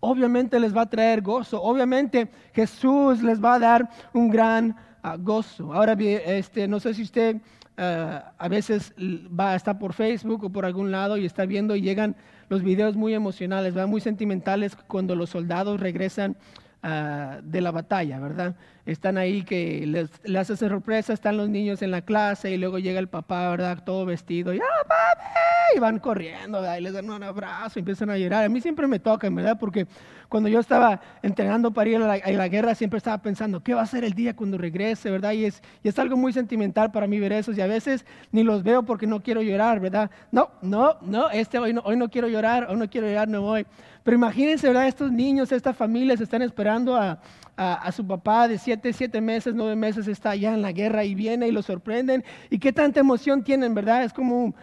Obviamente 0.00 0.60
les 0.60 0.76
va 0.76 0.82
a 0.82 0.90
traer 0.90 1.22
gozo, 1.22 1.60
obviamente 1.62 2.30
Jesús 2.52 3.22
les 3.22 3.42
va 3.42 3.54
a 3.54 3.58
dar 3.58 3.90
un 4.12 4.30
gran 4.30 4.76
ah, 5.02 5.16
gozo. 5.16 5.72
Ahora, 5.72 5.94
este, 5.98 6.68
no 6.68 6.78
sé 6.78 6.94
si 6.94 7.02
usted 7.02 7.40
ah, 7.78 8.32
a 8.36 8.48
veces 8.48 8.92
va 8.98 9.52
a 9.52 9.56
estar 9.56 9.78
por 9.78 9.92
Facebook 9.94 10.44
o 10.44 10.50
por 10.50 10.66
algún 10.66 10.90
lado 10.90 11.16
y 11.16 11.24
está 11.24 11.46
viendo 11.46 11.76
y 11.76 11.80
llegan 11.80 12.16
los 12.48 12.62
videos 12.62 12.96
muy 12.96 13.14
emocionales, 13.14 13.74
muy 13.86 14.00
sentimentales 14.00 14.76
cuando 14.76 15.14
los 15.14 15.30
soldados 15.30 15.80
regresan 15.80 16.36
ah, 16.82 17.40
de 17.42 17.60
la 17.60 17.70
batalla, 17.70 18.18
¿verdad? 18.18 18.56
Están 18.88 19.18
ahí 19.18 19.42
que 19.42 19.84
les, 19.86 20.10
les 20.24 20.50
hace 20.50 20.56
sorpresa, 20.56 21.12
están 21.12 21.36
los 21.36 21.50
niños 21.50 21.82
en 21.82 21.90
la 21.90 22.00
clase 22.00 22.50
y 22.50 22.56
luego 22.56 22.78
llega 22.78 22.98
el 22.98 23.08
papá, 23.08 23.50
¿verdad? 23.50 23.84
Todo 23.84 24.06
vestido, 24.06 24.54
y 24.54 24.58
¡ah, 24.60 24.86
papi! 24.88 25.28
y 25.76 25.78
van 25.78 25.98
corriendo, 25.98 26.62
y 26.74 26.80
les 26.80 26.94
dan 26.94 27.10
un 27.10 27.22
abrazo, 27.22 27.78
y 27.78 27.80
empiezan 27.80 28.08
a 28.08 28.16
llorar. 28.16 28.44
A 28.44 28.48
mí 28.48 28.62
siempre 28.62 28.86
me 28.86 28.98
toca, 28.98 29.28
¿verdad? 29.28 29.58
Porque 29.60 29.86
cuando 30.30 30.48
yo 30.48 30.60
estaba 30.60 31.02
entrenando 31.22 31.70
para 31.70 31.90
ir 31.90 31.96
a 31.96 32.16
la, 32.16 32.48
guerra, 32.48 32.74
siempre 32.74 32.96
estaba 32.96 33.18
pensando, 33.18 33.62
¿qué 33.62 33.74
va 33.74 33.82
a 33.82 33.86
ser 33.86 34.04
el 34.04 34.14
día 34.14 34.34
cuando 34.34 34.56
regrese, 34.56 35.10
verdad? 35.10 35.32
Y 35.32 35.44
es, 35.44 35.62
y 35.82 35.88
es 35.88 35.98
algo 35.98 36.16
muy 36.16 36.32
sentimental 36.32 36.90
para 36.90 37.06
mí 37.06 37.20
ver 37.20 37.32
eso, 37.32 37.52
y 37.52 37.60
a 37.60 37.66
veces 37.66 38.06
ni 38.32 38.42
los 38.42 38.62
veo 38.62 38.84
porque 38.84 39.06
no 39.06 39.20
quiero 39.22 39.42
llorar, 39.42 39.80
¿verdad? 39.80 40.10
No, 40.32 40.50
no, 40.62 40.96
no, 41.02 41.28
este 41.30 41.58
hoy 41.58 41.74
no, 41.74 41.82
hoy 41.84 41.96
no 41.96 42.08
quiero 42.08 42.28
llorar, 42.28 42.66
hoy 42.70 42.76
no 42.76 42.88
quiero 42.88 43.06
llorar, 43.06 43.28
no 43.28 43.42
voy. 43.42 43.66
Pero 44.02 44.16
imagínense, 44.16 44.66
¿verdad? 44.66 44.86
Estos 44.86 45.12
niños, 45.12 45.52
estas 45.52 45.76
familias 45.76 46.20
están 46.20 46.40
esperando 46.40 46.96
a, 46.96 47.18
a, 47.60 47.90
su 47.90 48.06
papá 48.06 48.46
de 48.46 48.56
siete, 48.56 48.92
siete 48.92 49.20
meses, 49.20 49.52
nueve 49.52 49.74
meses, 49.74 50.06
está 50.06 50.30
allá 50.30 50.54
en 50.54 50.62
la 50.62 50.70
guerra 50.70 51.04
y 51.04 51.16
viene 51.16 51.48
y 51.48 51.52
lo 51.52 51.60
sorprenden. 51.62 52.24
Y 52.50 52.58
qué 52.60 52.72
tanta 52.72 53.00
emoción 53.00 53.42
tienen, 53.42 53.74
¿verdad? 53.74 54.04
Es 54.04 54.12
como 54.12 54.54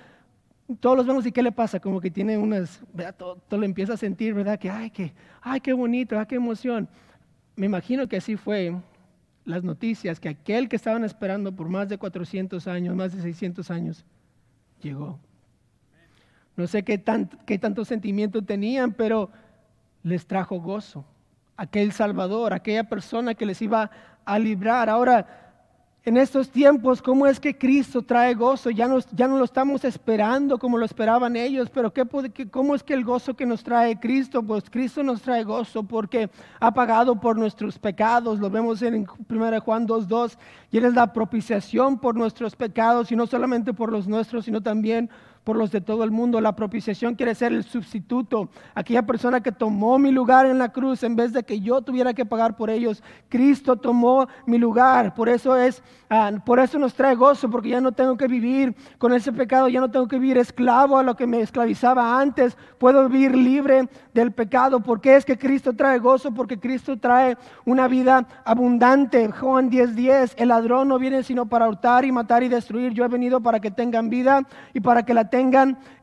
todos 0.80 0.96
los 0.96 1.06
vemos 1.06 1.26
y 1.26 1.32
qué 1.34 1.44
le 1.44 1.52
pasa, 1.52 1.82
como 1.82 2.00
que 2.00 2.10
tiene 2.10 2.38
unas, 2.38 2.82
Todo, 3.18 3.36
todo, 3.36 3.60
lo 3.60 3.66
empieza 3.66 3.94
a 3.94 3.98
sentir, 3.98 4.34
¿verdad? 4.34 4.58
Que, 4.58 4.70
ay, 4.70 4.92
qué, 4.92 5.14
ay, 5.42 5.60
qué 5.60 5.74
bonito, 5.74 6.16
ay, 6.16 6.22
ah, 6.22 6.26
qué 6.26 6.36
emoción. 6.36 6.88
Me 7.58 7.66
imagino 7.66 8.08
que 8.08 8.16
así 8.16 8.38
fue 8.38 8.74
las 9.44 9.62
noticias, 9.64 10.22
que 10.22 10.30
aquel 10.30 10.70
que 10.70 10.78
estaban 10.78 11.04
esperando 11.04 11.54
por 11.54 11.68
más 11.68 11.90
de 11.90 11.98
400 11.98 12.66
años, 12.68 12.96
más 12.96 13.14
de 13.14 13.22
600 13.22 13.72
años, 13.72 14.06
llegó. 14.82 15.20
No 16.56 16.66
sé 16.66 16.84
qué, 16.84 17.04
qué 17.46 17.60
tanto 17.60 17.84
sentimiento 17.84 18.42
tenían, 18.42 18.94
pero 18.94 19.30
les 20.02 20.26
trajo 20.26 20.62
gozo. 20.62 21.06
Aquel 21.58 21.92
Salvador, 21.92 22.54
aquella 22.54 22.84
persona 22.84 23.34
que 23.34 23.46
les 23.46 23.62
iba 23.62 23.90
a 24.26 24.40
librar. 24.40 24.90
Ahora, 24.90 25.46
en 26.06 26.18
estos 26.18 26.52
tiempos, 26.52 27.02
¿cómo 27.02 27.26
es 27.26 27.40
que 27.40 27.58
Cristo 27.58 28.04
trae 28.04 28.36
gozo? 28.36 28.70
Ya, 28.70 28.88
ya 29.14 29.28
no 29.28 29.40
lo 29.40 29.44
estamos 29.44 29.84
esperando 29.86 30.60
como 30.60 30.78
lo 30.78 30.86
esperaban 30.86 31.36
ellos, 31.36 31.72
pero 31.72 31.92
¿qué, 31.92 32.06
¿cómo 32.52 32.76
es 32.76 32.84
que 32.84 32.94
el 32.94 33.04
gozo 33.04 33.34
que 33.34 33.48
nos 33.48 33.64
trae 33.64 34.00
Cristo? 34.00 34.44
Pues 34.44 34.70
Cristo 34.70 35.02
nos 35.02 35.24
trae 35.24 35.44
gozo 35.44 35.82
porque 35.82 36.30
ha 36.60 36.72
pagado 36.72 37.20
por 37.20 37.38
nuestros 37.38 37.80
pecados. 37.80 38.40
Lo 38.40 38.52
vemos 38.52 38.84
en 38.84 39.08
1 39.28 39.62
Juan 39.62 39.88
2.2 39.88 40.38
y 40.70 40.78
Él 40.78 40.86
es 40.86 40.94
la 40.94 41.12
propiciación 41.12 41.98
por 41.98 42.16
nuestros 42.16 42.56
pecados 42.56 43.12
y 43.12 43.16
no 43.16 43.26
solamente 43.26 43.74
por 43.74 43.92
los 43.92 44.08
nuestros, 44.08 44.46
sino 44.46 44.62
también 44.62 45.10
por 45.46 45.56
los 45.56 45.72
de 45.72 45.80
todo 45.80 46.04
el 46.04 46.12
mundo. 46.12 46.42
La 46.42 46.56
propiciación 46.56 47.16
quiere 47.16 47.36
ser 47.36 47.54
el 47.54 47.64
sustituto, 47.64 48.50
aquella 48.74 49.04
persona 49.04 49.42
que 49.42 49.54
tomó 49.54 49.98
mi 49.98 50.12
lugar 50.12 50.48
en 50.48 50.58
la 50.58 50.70
cruz 50.70 51.04
en 51.04 51.16
vez 51.16 51.32
de 51.32 51.44
que 51.44 51.62
yo 51.62 51.82
tuviera 51.82 52.14
que 52.14 52.26
pagar 52.26 52.58
por 52.58 52.70
ellos. 52.70 53.02
Cristo 53.30 53.78
tomó 53.78 54.28
mi 54.46 54.58
lugar, 54.58 55.14
por 55.14 55.30
eso 55.30 55.56
es, 55.56 55.82
ah, 56.10 56.32
por 56.46 56.60
eso 56.60 56.78
nos 56.80 56.96
trae 56.96 57.16
gozo, 57.16 57.50
porque 57.50 57.70
ya 57.70 57.80
no 57.80 57.92
tengo 57.92 58.18
que 58.18 58.28
vivir 58.28 58.76
con 58.98 59.14
ese 59.14 59.32
pecado, 59.32 59.70
ya 59.70 59.80
no 59.80 59.92
tengo 59.92 60.08
que 60.08 60.18
vivir 60.18 60.38
esclavo 60.40 60.98
a 60.98 61.04
lo 61.04 61.16
que 61.16 61.28
me 61.28 61.42
esclavizaba 61.42 62.20
antes, 62.20 62.58
puedo 62.80 63.08
vivir 63.08 63.36
libre 63.38 63.88
del 64.14 64.32
pecado. 64.32 64.80
¿Por 64.80 65.00
qué 65.00 65.16
es 65.16 65.26
que 65.26 65.38
Cristo 65.38 65.74
trae 65.74 66.00
gozo? 66.00 66.34
Porque 66.34 66.60
Cristo 66.60 66.98
trae 66.98 67.38
una 67.66 67.88
vida 67.88 68.28
abundante. 68.46 69.30
Juan 69.32 69.70
10:10, 69.70 69.94
10, 69.94 70.36
el 70.38 70.48
ladrón 70.48 70.88
no 70.88 70.98
viene 70.98 71.22
sino 71.22 71.46
para 71.46 71.70
hurtar 71.70 72.04
y 72.04 72.12
matar 72.12 72.42
y 72.42 72.50
destruir. 72.50 72.94
Yo 72.94 73.06
he 73.06 73.08
venido 73.08 73.42
para 73.42 73.60
que 73.60 73.70
tengan 73.70 74.10
vida 74.10 74.42
y 74.74 74.80
para 74.80 75.04
que 75.04 75.14
la 75.14 75.30
tengan 75.30 75.35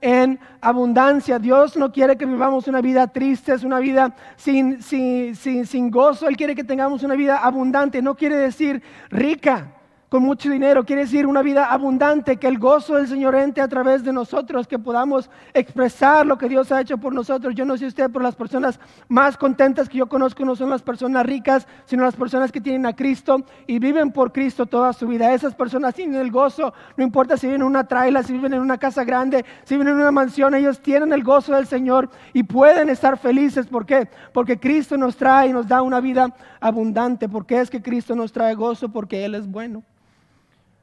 en 0.01 0.39
abundancia. 0.61 1.39
Dios 1.39 1.77
no 1.77 1.93
quiere 1.93 2.17
que 2.17 2.27
vivamos 2.27 2.69
una 2.69 2.81
vida 2.81 3.07
triste, 3.07 3.53
es 3.53 3.65
una 3.65 3.79
vida 3.79 4.15
sin, 4.37 4.83
sin, 4.83 5.35
sin, 5.35 5.67
sin 5.67 5.91
gozo. 5.91 6.29
Él 6.29 6.37
quiere 6.37 6.55
que 6.55 6.65
tengamos 6.65 7.03
una 7.03 7.15
vida 7.15 7.39
abundante. 7.39 8.03
No 8.03 8.15
quiere 8.15 8.37
decir 8.37 8.83
rica 9.11 9.73
con 10.13 10.25
mucho 10.25 10.51
dinero, 10.51 10.85
quiere 10.85 11.05
decir 11.05 11.27
una 11.27 11.41
vida 11.41 11.73
abundante, 11.73 12.37
que 12.37 12.47
el 12.47 12.59
gozo 12.59 12.97
del 12.97 13.09
Señor 13.09 13.35
entre 13.35 13.63
a 13.63 13.69
través 13.69 14.05
de 14.05 14.13
nosotros, 14.13 14.69
que 14.69 14.79
podamos 14.79 15.31
expresar 15.55 16.27
lo 16.27 16.37
que 16.37 16.51
Dios 16.51 16.71
ha 16.71 16.83
hecho 16.83 16.99
por 16.99 17.15
nosotros. 17.15 17.55
Yo 17.55 17.65
no 17.65 17.79
sé 17.79 17.87
usted, 17.87 18.11
pero 18.13 18.23
las 18.23 18.37
personas 18.37 18.79
más 19.09 19.39
contentas 19.39 19.89
que 19.89 19.97
yo 19.97 20.07
conozco 20.11 20.45
no 20.45 20.55
son 20.55 20.69
las 20.69 20.83
personas 20.83 21.25
ricas, 21.25 21.67
sino 21.87 22.05
las 22.05 22.15
personas 22.15 22.53
que 22.53 22.61
tienen 22.61 22.85
a 22.85 22.95
Cristo 22.95 23.43
y 23.67 23.79
viven 23.79 24.13
por 24.13 24.33
Cristo 24.33 24.67
toda 24.67 24.93
su 24.93 25.07
vida. 25.07 25.33
Esas 25.33 25.55
personas 25.55 25.95
tienen 25.95 26.21
el 26.21 26.31
gozo, 26.31 26.75
no 26.99 27.05
importa 27.05 27.39
si 27.39 27.47
viven 27.47 27.63
en 27.63 27.69
una 27.69 27.89
traila, 27.89 28.23
si 28.23 28.35
viven 28.35 28.53
en 28.53 28.61
una 28.61 28.77
casa 28.77 29.05
grande, 29.05 29.47
si 29.65 29.77
viven 29.77 29.95
en 29.95 29.95
una 29.95 30.13
mansión, 30.13 30.55
ellos 30.55 30.81
tienen 30.81 31.15
el 31.15 31.25
gozo 31.25 31.55
del 31.55 31.67
Señor 31.67 32.11
y 32.35 32.43
pueden 32.43 32.91
estar 32.91 33.17
felices. 33.17 33.67
¿Por 33.67 33.87
qué? 33.87 34.11
Porque 34.35 34.61
Cristo 34.61 34.99
nos 34.99 35.17
trae 35.17 35.49
y 35.49 35.53
nos 35.55 35.67
da 35.67 35.81
una 35.81 36.01
vida 36.01 36.35
abundante. 36.61 37.31
¿Por 37.31 37.47
qué 37.47 37.63
es 37.63 37.71
que 37.71 37.81
Cristo 37.81 38.15
nos 38.15 38.31
trae 38.31 38.55
gozo? 38.55 38.91
Porque 38.91 39.25
Él 39.25 39.37
es 39.37 39.51
bueno. 39.51 39.83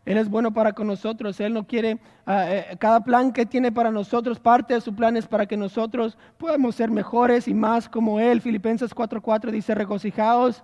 Él 0.06 0.18
es 0.18 0.30
bueno 0.30 0.52
para 0.52 0.74
con 0.74 0.88
nosotros. 0.88 1.40
Él 1.40 1.54
no 1.54 1.68
quiere, 1.68 2.00
ah, 2.26 2.46
eh, 2.50 2.78
cada 2.80 3.04
plan 3.04 3.32
que 3.32 3.46
tiene 3.46 3.72
para 3.72 3.92
nosotros, 3.92 4.40
parte 4.40 4.74
de 4.74 4.82
su 4.82 4.96
plan 4.96 5.18
es 5.18 5.28
para 5.28 5.46
que 5.46 5.58
nosotros 5.58 6.18
podamos 6.38 6.76
ser 6.76 6.90
mejores 6.90 7.48
y 7.48 7.54
más 7.54 7.88
como 7.88 8.20
Él. 8.20 8.42
Filipenses 8.42 8.94
4:4 8.94 9.52
dice, 9.52 9.76
regocijaos 9.76 10.64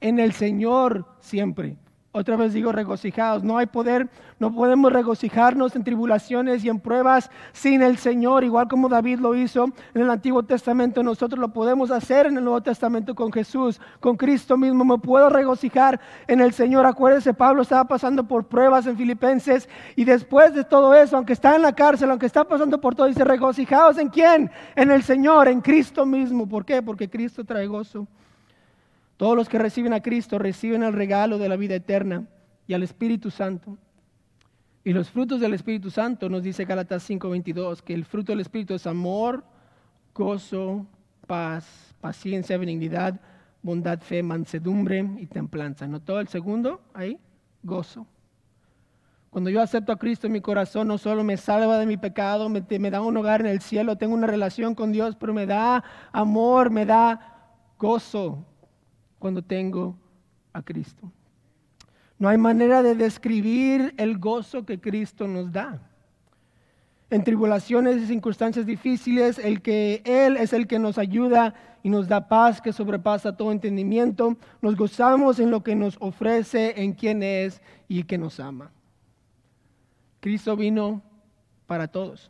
en 0.00 0.18
el 0.18 0.32
Señor 0.32 1.06
siempre. 1.20 1.76
Otra 2.14 2.36
vez 2.36 2.52
digo 2.52 2.72
regocijados. 2.72 3.42
No 3.42 3.56
hay 3.56 3.64
poder, 3.64 4.06
no 4.38 4.54
podemos 4.54 4.92
regocijarnos 4.92 5.74
en 5.74 5.82
tribulaciones 5.82 6.62
y 6.62 6.68
en 6.68 6.78
pruebas 6.78 7.30
sin 7.54 7.80
el 7.80 7.96
Señor, 7.96 8.44
igual 8.44 8.68
como 8.68 8.90
David 8.90 9.18
lo 9.20 9.34
hizo 9.34 9.64
en 9.94 10.02
el 10.02 10.10
Antiguo 10.10 10.42
Testamento. 10.42 11.02
Nosotros 11.02 11.40
lo 11.40 11.54
podemos 11.54 11.90
hacer 11.90 12.26
en 12.26 12.36
el 12.36 12.44
Nuevo 12.44 12.60
Testamento 12.60 13.14
con 13.14 13.32
Jesús, 13.32 13.80
con 13.98 14.18
Cristo 14.18 14.58
mismo. 14.58 14.84
Me 14.84 14.98
puedo 14.98 15.30
regocijar 15.30 15.98
en 16.26 16.42
el 16.42 16.52
Señor. 16.52 16.84
Acuérdense, 16.84 17.32
Pablo 17.32 17.62
estaba 17.62 17.84
pasando 17.84 18.24
por 18.24 18.44
pruebas 18.44 18.86
en 18.86 18.98
Filipenses 18.98 19.66
y 19.96 20.04
después 20.04 20.52
de 20.52 20.64
todo 20.64 20.94
eso, 20.94 21.16
aunque 21.16 21.32
está 21.32 21.56
en 21.56 21.62
la 21.62 21.72
cárcel, 21.72 22.10
aunque 22.10 22.26
está 22.26 22.44
pasando 22.44 22.78
por 22.78 22.94
todo, 22.94 23.06
dice 23.06 23.24
regocijados 23.24 23.96
en 23.96 24.10
quién? 24.10 24.50
En 24.76 24.90
el 24.90 25.02
Señor, 25.02 25.48
en 25.48 25.62
Cristo 25.62 26.04
mismo. 26.04 26.46
¿Por 26.46 26.66
qué? 26.66 26.82
Porque 26.82 27.08
Cristo 27.08 27.42
trae 27.42 27.66
gozo. 27.66 28.06
Todos 29.22 29.36
los 29.36 29.48
que 29.48 29.60
reciben 29.60 29.92
a 29.92 30.02
Cristo 30.02 30.36
reciben 30.36 30.82
el 30.82 30.92
regalo 30.92 31.38
de 31.38 31.48
la 31.48 31.54
vida 31.54 31.76
eterna 31.76 32.26
y 32.66 32.74
al 32.74 32.82
Espíritu 32.82 33.30
Santo. 33.30 33.78
Y 34.82 34.92
los 34.92 35.10
frutos 35.10 35.40
del 35.40 35.54
Espíritu 35.54 35.90
Santo, 35.90 36.28
nos 36.28 36.42
dice 36.42 36.64
Gálatas 36.64 37.08
5:22, 37.08 37.82
que 37.82 37.94
el 37.94 38.04
fruto 38.04 38.32
del 38.32 38.40
Espíritu 38.40 38.74
es 38.74 38.84
amor, 38.84 39.44
gozo, 40.12 40.88
paz, 41.28 41.94
paciencia, 42.00 42.58
benignidad, 42.58 43.20
bondad, 43.62 44.00
fe, 44.00 44.24
mansedumbre 44.24 45.08
y 45.18 45.26
templanza. 45.26 45.86
¿Notó 45.86 46.18
el 46.18 46.26
segundo 46.26 46.80
ahí? 46.92 47.16
Gozo. 47.62 48.08
Cuando 49.30 49.50
yo 49.50 49.62
acepto 49.62 49.92
a 49.92 49.98
Cristo 50.00 50.26
en 50.26 50.32
mi 50.32 50.40
corazón, 50.40 50.88
no 50.88 50.98
solo 50.98 51.22
me 51.22 51.36
salva 51.36 51.78
de 51.78 51.86
mi 51.86 51.96
pecado, 51.96 52.48
me, 52.48 52.90
da 52.90 53.00
un 53.00 53.16
hogar 53.16 53.42
en 53.42 53.46
el 53.46 53.60
cielo, 53.60 53.94
tengo 53.94 54.14
una 54.14 54.26
relación 54.26 54.74
con 54.74 54.90
Dios, 54.90 55.14
pero 55.14 55.32
me 55.32 55.46
da 55.46 55.84
amor, 56.10 56.70
me 56.70 56.84
da 56.84 57.20
gozo 57.78 58.46
cuando 59.22 59.40
tengo 59.40 59.96
a 60.52 60.62
Cristo. 60.62 61.08
No 62.18 62.28
hay 62.28 62.38
manera 62.38 62.82
de 62.82 62.96
describir 62.96 63.94
el 63.96 64.18
gozo 64.18 64.66
que 64.66 64.80
Cristo 64.80 65.28
nos 65.28 65.52
da. 65.52 65.80
En 67.08 67.22
tribulaciones 67.22 68.02
y 68.02 68.06
circunstancias 68.06 68.66
difíciles, 68.66 69.38
el 69.38 69.62
que 69.62 70.02
Él 70.04 70.36
es 70.36 70.52
el 70.52 70.66
que 70.66 70.80
nos 70.80 70.98
ayuda 70.98 71.54
y 71.84 71.88
nos 71.88 72.08
da 72.08 72.26
paz 72.26 72.60
que 72.60 72.72
sobrepasa 72.72 73.36
todo 73.36 73.52
entendimiento. 73.52 74.36
Nos 74.60 74.74
gozamos 74.74 75.38
en 75.38 75.52
lo 75.52 75.62
que 75.62 75.76
nos 75.76 75.96
ofrece, 76.00 76.82
en 76.82 76.94
quién 76.94 77.22
es 77.22 77.62
y 77.86 78.02
que 78.02 78.18
nos 78.18 78.40
ama. 78.40 78.72
Cristo 80.18 80.56
vino 80.56 81.00
para 81.68 81.86
todos. 81.86 82.28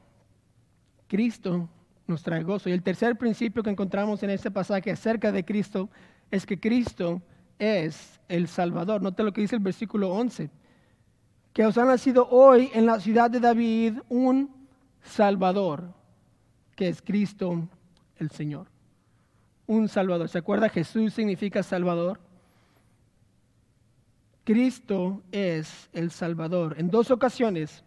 Cristo 1.08 1.70
nos 2.06 2.22
trae 2.22 2.42
gozo. 2.42 2.68
Y 2.68 2.72
el 2.72 2.82
tercer 2.82 3.16
principio 3.16 3.62
que 3.62 3.70
encontramos 3.70 4.22
en 4.22 4.28
este 4.28 4.50
pasaje 4.50 4.90
acerca 4.90 5.32
de 5.32 5.42
Cristo 5.42 5.88
es 6.32 6.46
que 6.46 6.58
Cristo 6.58 7.22
es 7.58 8.18
el 8.26 8.48
Salvador. 8.48 9.02
Note 9.02 9.22
lo 9.22 9.32
que 9.32 9.42
dice 9.42 9.54
el 9.54 9.62
versículo 9.62 10.10
11. 10.10 10.50
Que 11.52 11.66
os 11.66 11.76
ha 11.76 11.84
nacido 11.84 12.26
hoy 12.30 12.70
en 12.72 12.86
la 12.86 12.98
ciudad 12.98 13.30
de 13.30 13.38
David 13.38 13.98
un 14.08 14.50
Salvador, 15.02 15.92
que 16.74 16.88
es 16.88 17.02
Cristo 17.02 17.68
el 18.16 18.30
Señor. 18.30 18.66
Un 19.66 19.88
Salvador. 19.88 20.30
¿Se 20.30 20.38
acuerda? 20.38 20.70
Jesús 20.70 21.12
significa 21.12 21.62
Salvador. 21.62 22.18
Cristo 24.44 25.22
es 25.30 25.90
el 25.92 26.10
Salvador. 26.10 26.76
En 26.78 26.90
dos 26.90 27.10
ocasiones 27.10 27.84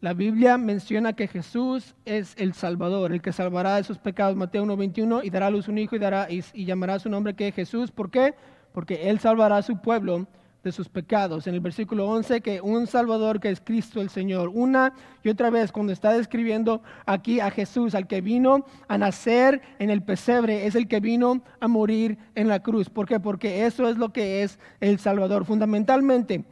la 0.00 0.14
Biblia 0.14 0.56
menciona 0.56 1.12
que 1.12 1.28
Jesús 1.28 1.94
es 2.04 2.34
el 2.38 2.54
Salvador, 2.54 3.12
el 3.12 3.20
que 3.20 3.32
salvará 3.32 3.76
de 3.76 3.84
sus 3.84 3.98
pecados. 3.98 4.36
Mateo 4.36 4.64
1.21 4.64 5.20
y 5.24 5.30
dará 5.30 5.48
a 5.48 5.50
luz 5.50 5.68
un 5.68 5.78
hijo 5.78 5.96
y, 5.96 5.98
dará, 5.98 6.28
y, 6.30 6.64
llamará 6.64 6.98
su 6.98 7.10
nombre 7.10 7.34
que 7.34 7.48
es 7.48 7.54
Jesús. 7.54 7.90
¿Por 7.90 8.10
qué? 8.10 8.34
porque 8.72 9.10
Él 9.10 9.18
salvará 9.18 9.58
a 9.58 9.62
su 9.62 9.78
pueblo 9.78 10.26
de 10.62 10.72
sus 10.72 10.88
pecados. 10.88 11.46
En 11.46 11.54
el 11.54 11.60
versículo 11.60 12.06
11, 12.08 12.42
que 12.42 12.60
un 12.60 12.86
Salvador 12.86 13.40
que 13.40 13.48
es 13.48 13.60
Cristo 13.60 14.00
el 14.00 14.10
Señor. 14.10 14.50
Una 14.52 14.92
y 15.22 15.30
otra 15.30 15.48
vez, 15.48 15.72
cuando 15.72 15.92
está 15.92 16.12
describiendo 16.12 16.82
aquí 17.06 17.40
a 17.40 17.50
Jesús, 17.50 17.94
al 17.94 18.06
que 18.06 18.20
vino 18.20 18.66
a 18.86 18.98
nacer 18.98 19.62
en 19.78 19.88
el 19.88 20.02
pesebre, 20.02 20.66
es 20.66 20.74
el 20.74 20.86
que 20.86 21.00
vino 21.00 21.42
a 21.60 21.68
morir 21.68 22.18
en 22.34 22.48
la 22.48 22.60
cruz. 22.60 22.90
¿Por 22.90 23.06
qué? 23.06 23.20
Porque 23.20 23.64
eso 23.64 23.88
es 23.88 23.96
lo 23.96 24.12
que 24.12 24.42
es 24.42 24.58
el 24.80 24.98
Salvador. 24.98 25.46
Fundamentalmente, 25.46 26.44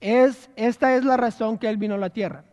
es, 0.00 0.48
esta 0.54 0.94
es 0.94 1.04
la 1.04 1.16
razón 1.16 1.58
que 1.58 1.68
Él 1.68 1.76
vino 1.76 1.96
a 1.96 1.98
la 1.98 2.10
tierra. 2.10 2.44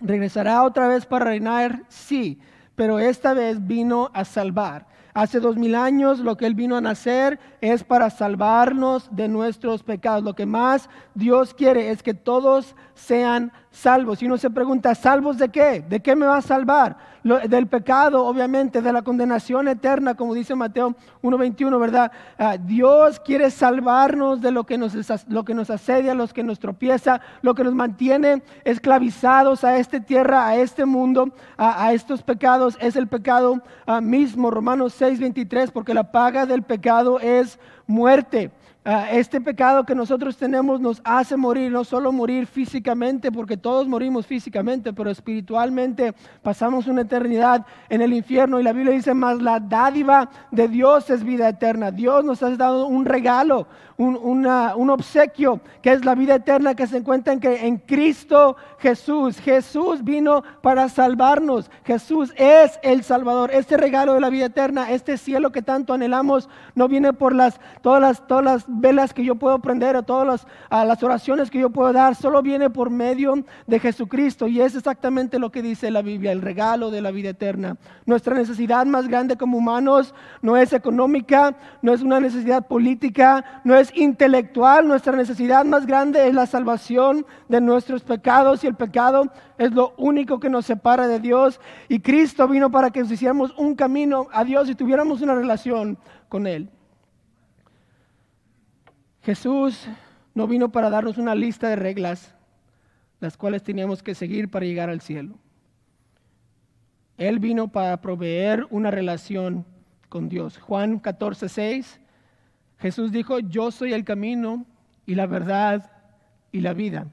¿Regresará 0.00 0.62
otra 0.62 0.88
vez 0.88 1.06
para 1.06 1.26
reinar? 1.26 1.82
Sí, 1.88 2.40
pero 2.74 2.98
esta 2.98 3.34
vez 3.34 3.66
vino 3.66 4.10
a 4.14 4.24
salvar. 4.24 4.86
Hace 5.12 5.40
dos 5.40 5.56
mil 5.56 5.74
años 5.74 6.20
lo 6.20 6.36
que 6.36 6.46
Él 6.46 6.54
vino 6.54 6.76
a 6.76 6.80
nacer 6.80 7.40
es 7.60 7.82
para 7.82 8.10
salvarnos 8.10 9.08
de 9.10 9.28
nuestros 9.28 9.82
pecados. 9.82 10.22
Lo 10.22 10.34
que 10.34 10.46
más 10.46 10.88
Dios 11.14 11.52
quiere 11.52 11.90
es 11.90 12.02
que 12.02 12.14
todos 12.14 12.76
sean 12.94 13.52
salvos. 13.70 14.22
Y 14.22 14.26
uno 14.26 14.36
se 14.38 14.50
pregunta, 14.50 14.94
¿salvos 14.94 15.38
de 15.38 15.48
qué? 15.48 15.84
¿De 15.88 16.00
qué 16.00 16.16
me 16.16 16.26
va 16.26 16.38
a 16.38 16.42
salvar? 16.42 17.10
del 17.22 17.66
pecado, 17.66 18.24
obviamente, 18.24 18.80
de 18.80 18.92
la 18.92 19.02
condenación 19.02 19.68
eterna, 19.68 20.14
como 20.14 20.34
dice 20.34 20.54
Mateo 20.54 20.94
1.21, 21.22 21.78
¿verdad? 21.78 22.12
Ah, 22.38 22.56
Dios 22.58 23.20
quiere 23.20 23.50
salvarnos 23.50 24.40
de 24.40 24.50
lo 24.50 24.64
que, 24.64 24.78
nos, 24.78 24.94
lo 25.28 25.44
que 25.44 25.54
nos 25.54 25.68
asedia, 25.70 26.14
lo 26.14 26.26
que 26.28 26.42
nos 26.42 26.58
tropieza, 26.58 27.20
lo 27.42 27.54
que 27.54 27.64
nos 27.64 27.74
mantiene 27.74 28.42
esclavizados 28.64 29.64
a 29.64 29.76
esta 29.76 30.00
tierra, 30.00 30.46
a 30.46 30.56
este 30.56 30.86
mundo, 30.86 31.32
a, 31.58 31.92
estos 31.92 32.22
pecados. 32.22 32.78
Es 32.80 32.96
el 32.96 33.06
pecado 33.06 33.62
ah, 33.86 34.00
mismo, 34.00 34.50
Romanos 34.50 34.98
6.23, 34.98 35.72
porque 35.72 35.94
la 35.94 36.10
paga 36.12 36.46
del 36.46 36.62
pecado 36.62 37.20
es 37.20 37.58
muerte. 37.86 38.50
Ah, 38.92 39.08
este 39.12 39.40
pecado 39.40 39.84
que 39.84 39.94
nosotros 39.94 40.36
tenemos 40.36 40.80
nos 40.80 41.00
hace 41.04 41.36
morir, 41.36 41.70
no 41.70 41.84
solo 41.84 42.10
morir 42.10 42.48
físicamente, 42.48 43.30
porque 43.30 43.56
todos 43.56 43.86
morimos 43.86 44.26
físicamente, 44.26 44.92
pero 44.92 45.10
espiritualmente 45.10 46.12
pasamos 46.42 46.88
una 46.88 47.02
eternidad 47.02 47.64
en 47.88 48.00
el 48.00 48.12
infierno. 48.12 48.58
Y 48.58 48.64
la 48.64 48.72
Biblia 48.72 48.92
dice, 48.92 49.14
más 49.14 49.40
la 49.40 49.60
dádiva 49.60 50.28
de 50.50 50.66
Dios 50.66 51.08
es 51.08 51.22
vida 51.22 51.48
eterna. 51.48 51.92
Dios 51.92 52.24
nos 52.24 52.42
ha 52.42 52.50
dado 52.56 52.86
un 52.86 53.04
regalo, 53.04 53.68
un, 53.96 54.90
obsequio, 54.90 55.60
que 55.82 55.92
es 55.92 56.04
la 56.04 56.16
vida 56.16 56.36
eterna 56.36 56.74
que 56.74 56.88
se 56.88 56.96
encuentra 56.96 57.32
en, 57.32 57.40
en 57.44 57.76
Cristo 57.76 58.56
Jesús. 58.78 59.38
Jesús 59.38 60.02
vino 60.02 60.42
para 60.62 60.88
salvarnos. 60.88 61.70
Jesús 61.84 62.32
es 62.36 62.80
el 62.82 63.04
Salvador. 63.04 63.50
Este 63.52 63.76
regalo 63.76 64.14
de 64.14 64.20
la 64.20 64.30
vida 64.30 64.46
eterna, 64.46 64.90
este 64.90 65.16
cielo 65.16 65.52
que 65.52 65.62
tanto 65.62 65.92
anhelamos, 65.92 66.48
no 66.74 66.88
viene 66.88 67.12
por 67.12 67.34
las, 67.34 67.60
todas, 67.82 68.00
las, 68.00 68.26
todas 68.26 68.44
las 68.44 68.79
velas 68.80 69.14
que 69.14 69.24
yo 69.24 69.36
puedo 69.36 69.58
prender 69.60 69.96
o 69.96 70.02
todas 70.02 70.26
las, 70.70 70.86
las 70.86 71.02
oraciones 71.02 71.50
que 71.50 71.60
yo 71.60 71.70
puedo 71.70 71.92
dar, 71.92 72.14
solo 72.14 72.42
viene 72.42 72.70
por 72.70 72.90
medio 72.90 73.44
de 73.66 73.78
Jesucristo. 73.78 74.48
Y 74.48 74.60
es 74.60 74.74
exactamente 74.74 75.38
lo 75.38 75.50
que 75.50 75.62
dice 75.62 75.90
la 75.90 76.02
Biblia, 76.02 76.32
el 76.32 76.42
regalo 76.42 76.90
de 76.90 77.00
la 77.00 77.10
vida 77.10 77.30
eterna. 77.30 77.76
Nuestra 78.06 78.34
necesidad 78.34 78.86
más 78.86 79.08
grande 79.08 79.36
como 79.36 79.58
humanos 79.58 80.14
no 80.42 80.56
es 80.56 80.72
económica, 80.72 81.56
no 81.82 81.92
es 81.92 82.02
una 82.02 82.20
necesidad 82.20 82.66
política, 82.66 83.62
no 83.64 83.76
es 83.76 83.94
intelectual, 83.96 84.88
nuestra 84.88 85.14
necesidad 85.16 85.64
más 85.64 85.86
grande 85.86 86.26
es 86.28 86.34
la 86.34 86.46
salvación 86.46 87.26
de 87.48 87.60
nuestros 87.60 88.02
pecados 88.02 88.64
y 88.64 88.66
el 88.66 88.74
pecado 88.74 89.30
es 89.58 89.72
lo 89.72 89.92
único 89.96 90.40
que 90.40 90.50
nos 90.50 90.66
separa 90.66 91.06
de 91.06 91.20
Dios. 91.20 91.60
Y 91.88 92.00
Cristo 92.00 92.48
vino 92.48 92.70
para 92.70 92.90
que 92.90 93.00
nos 93.00 93.10
hiciéramos 93.10 93.54
un 93.56 93.74
camino 93.74 94.28
a 94.32 94.44
Dios 94.44 94.68
y 94.70 94.74
tuviéramos 94.74 95.20
una 95.22 95.34
relación 95.34 95.98
con 96.28 96.46
Él. 96.46 96.70
Jesús 99.22 99.86
no 100.34 100.46
vino 100.46 100.72
para 100.72 100.90
darnos 100.90 101.18
una 101.18 101.34
lista 101.34 101.68
de 101.68 101.76
reglas, 101.76 102.34
las 103.20 103.36
cuales 103.36 103.62
teníamos 103.62 104.02
que 104.02 104.14
seguir 104.14 104.50
para 104.50 104.66
llegar 104.66 104.88
al 104.88 105.00
cielo. 105.00 105.34
Él 107.18 107.38
vino 107.38 107.68
para 107.68 108.00
proveer 108.00 108.66
una 108.70 108.90
relación 108.90 109.66
con 110.08 110.28
Dios. 110.28 110.58
Juan 110.58 110.98
14, 110.98 111.48
6 111.48 112.00
Jesús 112.80 113.12
dijo, 113.12 113.38
yo 113.40 113.70
soy 113.70 113.92
el 113.92 114.04
camino 114.04 114.64
y 115.04 115.14
la 115.14 115.26
verdad 115.26 115.92
y 116.50 116.60
la 116.60 116.72
vida. 116.72 117.06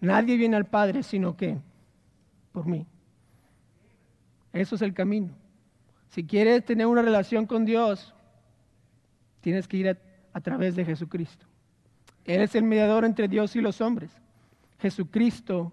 Nadie 0.00 0.36
viene 0.36 0.56
al 0.56 0.66
Padre 0.66 1.02
sino 1.02 1.36
que 1.36 1.58
por 2.52 2.66
mí. 2.66 2.86
Eso 4.52 4.74
es 4.74 4.82
el 4.82 4.92
camino. 4.92 5.30
Si 6.08 6.24
quieres 6.24 6.64
tener 6.64 6.88
una 6.88 7.02
relación 7.02 7.46
con 7.46 7.64
Dios, 7.64 8.12
tienes 9.42 9.68
que 9.68 9.76
ir 9.76 9.88
a, 9.90 9.96
a, 10.32 10.40
través 10.40 10.76
de 10.76 10.84
Jesucristo. 10.84 11.46
Él 12.24 12.42
es 12.42 12.54
el 12.54 12.64
mediador 12.64 13.04
entre 13.04 13.28
Dios 13.28 13.56
y 13.56 13.60
los 13.60 13.80
hombres. 13.80 14.10
Jesucristo, 14.78 15.72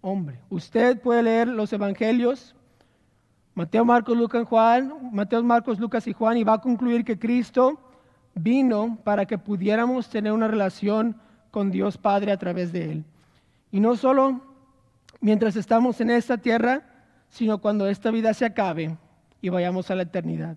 hombre. 0.00 0.38
Usted 0.48 1.00
puede 1.00 1.22
leer 1.22 1.48
los 1.48 1.72
evangelios, 1.72 2.54
Mateo, 3.54 3.84
Marcos, 3.84 4.16
Lucas, 4.16 4.46
Juan, 4.46 4.92
Mateo, 5.12 5.42
Marcos, 5.42 5.78
Lucas 5.78 6.06
y 6.06 6.12
Juan, 6.12 6.36
y 6.36 6.44
va 6.44 6.54
a 6.54 6.60
concluir 6.60 7.04
que 7.04 7.18
Cristo 7.18 7.78
vino 8.34 8.98
para 9.04 9.26
que 9.26 9.38
pudiéramos 9.38 10.08
tener 10.08 10.32
una 10.32 10.48
relación 10.48 11.16
con 11.50 11.70
Dios 11.70 11.98
Padre 11.98 12.32
a 12.32 12.38
través 12.38 12.72
de 12.72 12.92
Él. 12.92 13.04
Y 13.72 13.80
no 13.80 13.96
solo 13.96 14.40
mientras 15.20 15.56
estamos 15.56 16.00
en 16.00 16.10
esta 16.10 16.38
tierra, 16.38 16.82
sino 17.28 17.58
cuando 17.58 17.86
esta 17.88 18.10
vida 18.10 18.34
se 18.34 18.44
acabe 18.44 18.96
y 19.40 19.48
vayamos 19.48 19.90
a 19.90 19.94
la 19.94 20.02
eternidad. 20.02 20.56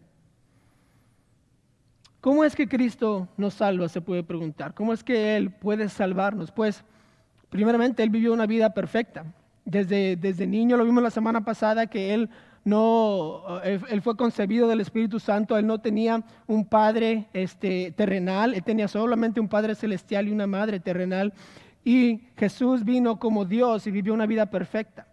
¿Cómo 2.24 2.46
es 2.46 2.56
que 2.56 2.70
Cristo 2.70 3.28
nos 3.36 3.56
salva? 3.56 3.90
Se 3.90 4.00
puede 4.00 4.24
preguntar. 4.24 4.74
¿Cómo 4.74 4.94
es 4.94 5.04
que 5.04 5.36
Él 5.36 5.52
puede 5.52 5.90
salvarnos? 5.90 6.54
Pues, 6.54 6.86
primeramente, 7.50 8.02
Él 8.02 8.10
vivió 8.10 8.32
una 8.32 8.46
vida 8.46 8.74
perfecta. 8.74 9.26
Desde, 9.66 10.16
desde 10.16 10.48
niño, 10.48 10.78
lo 10.78 10.86
vimos 10.86 11.04
la 11.04 11.10
semana 11.10 11.44
pasada, 11.44 11.88
que 11.88 12.14
Él 12.14 12.30
no, 12.64 13.44
eh, 13.66 13.78
él, 13.90 14.02
fue 14.02 14.16
concebido 14.16 14.70
del 14.70 14.80
Espíritu 14.80 15.20
Santo, 15.20 15.58
él 15.58 15.68
no 15.68 15.82
tenía 15.82 16.24
un 16.48 16.64
padre 16.64 17.28
este, 17.34 17.92
terrenal, 17.92 18.54
él 18.54 18.64
tenía 18.64 18.88
solamente 18.88 19.42
un 19.42 19.50
padre 19.50 19.76
celestial 19.76 20.30
y 20.30 20.32
una 20.32 20.48
madre 20.48 20.80
terrenal. 20.80 21.34
Y 21.84 22.22
Jesús 22.38 22.86
vino 22.86 23.20
como 23.20 23.44
Dios 23.44 23.86
y 23.86 23.92
vivió 23.92 24.14
una 24.14 24.28
vida 24.28 24.46
perfecta. 24.46 25.08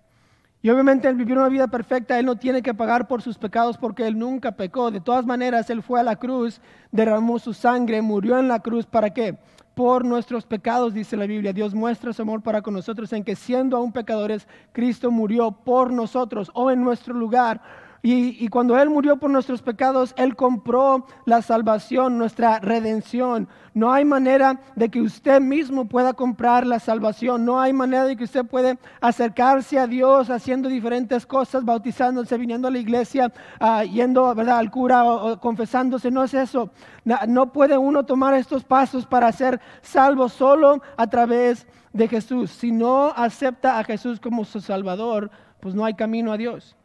Y 0.62 0.68
obviamente 0.68 1.08
al 1.08 1.14
vivir 1.14 1.38
una 1.38 1.48
vida 1.48 1.68
perfecta, 1.68 2.18
Él 2.18 2.26
no 2.26 2.36
tiene 2.36 2.62
que 2.62 2.74
pagar 2.74 3.08
por 3.08 3.22
sus 3.22 3.38
pecados 3.38 3.78
porque 3.78 4.06
Él 4.06 4.18
nunca 4.18 4.52
pecó. 4.52 4.90
De 4.90 5.00
todas 5.00 5.24
maneras, 5.24 5.70
Él 5.70 5.82
fue 5.82 6.00
a 6.00 6.02
la 6.02 6.16
cruz, 6.16 6.60
derramó 6.92 7.38
su 7.38 7.54
sangre, 7.54 8.02
murió 8.02 8.38
en 8.38 8.48
la 8.48 8.60
cruz. 8.60 8.86
¿Para 8.86 9.10
qué? 9.10 9.38
por 9.80 10.04
nuestros 10.04 10.44
pecados, 10.44 10.92
dice 10.92 11.16
la 11.16 11.26
Biblia. 11.26 11.54
Dios 11.54 11.74
muestra 11.74 12.12
su 12.12 12.20
amor 12.20 12.42
para 12.42 12.60
con 12.60 12.74
nosotros 12.74 13.12
en 13.14 13.24
que 13.24 13.34
siendo 13.34 13.78
aún 13.78 13.92
pecadores, 13.92 14.46
Cristo 14.72 15.10
murió 15.10 15.52
por 15.52 15.90
nosotros 15.90 16.50
o 16.52 16.70
en 16.70 16.84
nuestro 16.84 17.14
lugar. 17.14 17.62
Y, 18.02 18.48
cuando 18.48 18.78
Él 18.78 18.88
murió 18.88 19.18
por 19.18 19.30
nuestros 19.30 19.60
pecados, 19.60 20.14
Él 20.16 20.34
compró 20.34 21.04
la 21.26 21.42
salvación, 21.42 22.16
nuestra 22.16 22.58
redención. 22.58 23.46
No 23.74 23.92
hay 23.92 24.06
manera 24.06 24.58
de 24.74 24.88
que 24.88 25.02
usted 25.02 25.38
mismo 25.38 25.86
pueda 25.86 26.14
comprar 26.14 26.66
la 26.66 26.78
salvación. 26.78 27.44
No 27.44 27.60
hay 27.60 27.74
manera 27.74 28.06
de 28.06 28.16
que 28.16 28.24
usted 28.24 28.46
pueda 28.46 28.78
acercarse 29.02 29.78
a 29.78 29.86
Dios 29.86 30.30
haciendo 30.30 30.70
diferentes 30.70 31.26
cosas, 31.26 31.62
bautizándose, 31.62 32.38
viniendo 32.38 32.68
a 32.68 32.70
la 32.70 32.78
iglesia, 32.78 33.32
uh, 33.60 33.82
yendo 33.82 34.30
al 34.30 34.70
cura 34.70 35.04
o, 35.04 35.32
o, 35.32 35.40
confesándose. 35.40 36.10
No 36.10 36.24
es 36.24 36.32
eso. 36.32 36.70
No, 37.04 37.18
no 37.28 37.52
puede 37.52 37.76
uno 37.76 38.06
tomar 38.06 38.32
estos 38.32 38.64
pasos 38.64 39.04
para 39.04 39.30
ser 39.30 39.60
salvo 39.82 40.30
solo 40.30 40.80
a 40.96 41.06
través 41.06 41.66
de 41.92 42.08
Jesús. 42.08 42.50
Si 42.50 42.72
no 42.72 43.12
acepta 43.14 43.78
a 43.78 43.84
Jesús 43.84 44.18
como 44.20 44.46
su 44.46 44.62
Salvador, 44.62 45.30
pues 45.60 45.74
no 45.74 45.84
hay 45.84 45.92
camino 45.92 46.32
a 46.32 46.38
Dios. 46.38 46.76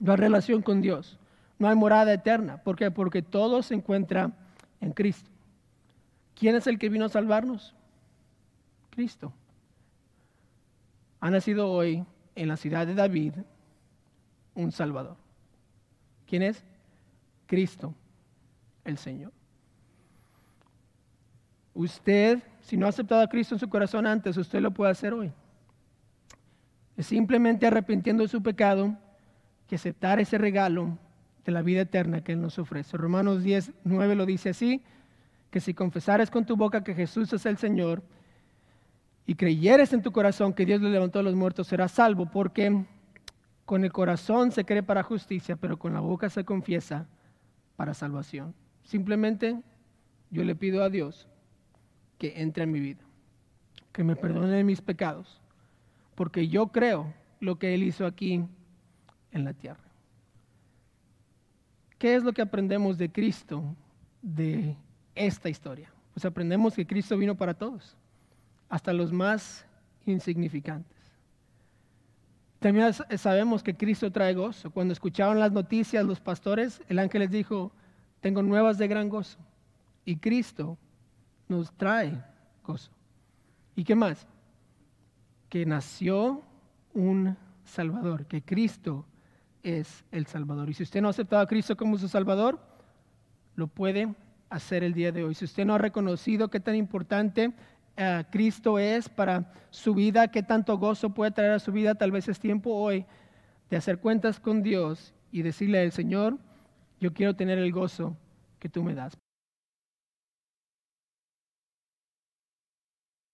No 0.00 0.12
hay 0.12 0.18
relación 0.18 0.62
con 0.62 0.80
Dios. 0.80 1.18
No 1.58 1.68
hay 1.68 1.76
morada 1.76 2.12
eterna. 2.12 2.58
¿Por 2.58 2.76
qué? 2.76 2.90
Porque 2.90 3.22
todo 3.22 3.62
se 3.62 3.74
encuentra 3.74 4.30
en 4.80 4.92
Cristo. 4.92 5.30
¿Quién 6.34 6.54
es 6.54 6.66
el 6.66 6.78
que 6.78 6.88
vino 6.88 7.06
a 7.06 7.08
salvarnos? 7.08 7.74
Cristo. 8.90 9.32
Ha 11.20 11.30
nacido 11.30 11.70
hoy 11.70 12.04
en 12.34 12.48
la 12.48 12.56
ciudad 12.56 12.86
de 12.86 12.94
David 12.94 13.32
un 14.54 14.70
Salvador. 14.72 15.16
¿Quién 16.26 16.42
es? 16.42 16.62
Cristo, 17.46 17.94
el 18.84 18.98
Señor. 18.98 19.32
Usted, 21.74 22.42
si 22.60 22.76
no 22.76 22.86
ha 22.86 22.88
aceptado 22.88 23.22
a 23.22 23.28
Cristo 23.28 23.54
en 23.54 23.58
su 23.58 23.68
corazón 23.68 24.06
antes, 24.06 24.36
usted 24.36 24.60
lo 24.60 24.70
puede 24.70 24.90
hacer 24.90 25.12
hoy. 25.12 25.30
Simplemente 26.98 27.66
arrepintiendo 27.66 28.22
de 28.22 28.28
su 28.28 28.42
pecado 28.42 28.96
que 29.66 29.76
aceptar 29.76 30.20
ese 30.20 30.38
regalo 30.38 30.98
de 31.44 31.52
la 31.52 31.62
vida 31.62 31.82
eterna 31.82 32.22
que 32.22 32.32
Él 32.32 32.40
nos 32.40 32.58
ofrece. 32.58 32.96
Romanos 32.96 33.42
10, 33.42 33.72
9 33.84 34.14
lo 34.14 34.26
dice 34.26 34.50
así, 34.50 34.82
que 35.50 35.60
si 35.60 35.74
confesares 35.74 36.30
con 36.30 36.44
tu 36.44 36.56
boca 36.56 36.84
que 36.84 36.94
Jesús 36.94 37.32
es 37.32 37.46
el 37.46 37.56
Señor 37.56 38.02
y 39.26 39.34
creyeres 39.34 39.92
en 39.92 40.02
tu 40.02 40.12
corazón 40.12 40.52
que 40.52 40.66
Dios 40.66 40.80
le 40.80 40.90
levantó 40.90 41.20
a 41.20 41.22
los 41.22 41.34
muertos, 41.34 41.68
serás 41.68 41.92
salvo, 41.92 42.26
porque 42.26 42.84
con 43.64 43.84
el 43.84 43.92
corazón 43.92 44.52
se 44.52 44.64
cree 44.64 44.82
para 44.82 45.02
justicia, 45.02 45.56
pero 45.56 45.78
con 45.78 45.92
la 45.94 46.00
boca 46.00 46.30
se 46.30 46.44
confiesa 46.44 47.06
para 47.76 47.94
salvación. 47.94 48.54
Simplemente 48.84 49.60
yo 50.30 50.44
le 50.44 50.54
pido 50.54 50.82
a 50.82 50.90
Dios 50.90 51.28
que 52.18 52.40
entre 52.40 52.64
en 52.64 52.72
mi 52.72 52.80
vida, 52.80 53.04
que 53.92 54.04
me 54.04 54.16
perdone 54.16 54.62
mis 54.64 54.80
pecados, 54.80 55.40
porque 56.14 56.48
yo 56.48 56.68
creo 56.68 57.12
lo 57.40 57.58
que 57.58 57.74
Él 57.74 57.82
hizo 57.82 58.06
aquí 58.06 58.44
en 59.32 59.44
la 59.44 59.52
tierra. 59.52 59.84
¿Qué 61.98 62.14
es 62.14 62.22
lo 62.22 62.32
que 62.32 62.42
aprendemos 62.42 62.98
de 62.98 63.10
Cristo 63.10 63.62
de 64.22 64.76
esta 65.14 65.48
historia? 65.48 65.90
Pues 66.14 66.24
aprendemos 66.24 66.74
que 66.74 66.86
Cristo 66.86 67.16
vino 67.16 67.34
para 67.34 67.54
todos, 67.54 67.96
hasta 68.68 68.92
los 68.92 69.12
más 69.12 69.66
insignificantes. 70.04 70.96
También 72.58 72.92
sabemos 72.92 73.62
que 73.62 73.76
Cristo 73.76 74.10
trae 74.10 74.34
gozo. 74.34 74.70
Cuando 74.70 74.92
escuchaban 74.92 75.38
las 75.38 75.52
noticias 75.52 76.04
los 76.04 76.20
pastores, 76.20 76.82
el 76.88 76.98
ángel 76.98 77.20
les 77.20 77.30
dijo, 77.30 77.70
tengo 78.20 78.42
nuevas 78.42 78.78
de 78.78 78.88
gran 78.88 79.08
gozo. 79.08 79.38
Y 80.04 80.16
Cristo 80.16 80.78
nos 81.48 81.70
trae 81.72 82.22
gozo. 82.64 82.90
¿Y 83.74 83.84
qué 83.84 83.94
más? 83.94 84.26
Que 85.48 85.66
nació 85.66 86.42
un 86.94 87.36
Salvador, 87.64 88.26
que 88.26 88.42
Cristo 88.42 89.04
es 89.66 90.04
el 90.12 90.26
Salvador. 90.26 90.70
Y 90.70 90.74
si 90.74 90.84
usted 90.84 91.02
no 91.02 91.08
ha 91.08 91.10
aceptado 91.10 91.42
a 91.42 91.46
Cristo 91.48 91.76
como 91.76 91.98
su 91.98 92.06
Salvador, 92.06 92.60
lo 93.56 93.66
puede 93.66 94.14
hacer 94.48 94.84
el 94.84 94.94
día 94.94 95.10
de 95.10 95.24
hoy. 95.24 95.34
Si 95.34 95.44
usted 95.44 95.64
no 95.64 95.74
ha 95.74 95.78
reconocido 95.78 96.48
qué 96.48 96.60
tan 96.60 96.76
importante 96.76 97.48
uh, 97.48 98.22
Cristo 98.30 98.78
es 98.78 99.08
para 99.08 99.52
su 99.70 99.92
vida, 99.92 100.28
qué 100.28 100.44
tanto 100.44 100.78
gozo 100.78 101.10
puede 101.10 101.32
traer 101.32 101.50
a 101.50 101.58
su 101.58 101.72
vida, 101.72 101.96
tal 101.96 102.12
vez 102.12 102.28
es 102.28 102.38
tiempo 102.38 102.74
hoy 102.74 103.06
de 103.68 103.76
hacer 103.76 103.98
cuentas 103.98 104.38
con 104.38 104.62
Dios 104.62 105.12
y 105.32 105.42
decirle 105.42 105.80
al 105.80 105.90
Señor, 105.90 106.38
yo 107.00 107.12
quiero 107.12 107.34
tener 107.34 107.58
el 107.58 107.72
gozo 107.72 108.16
que 108.60 108.68
tú 108.68 108.84
me 108.84 108.94
das. 108.94 109.18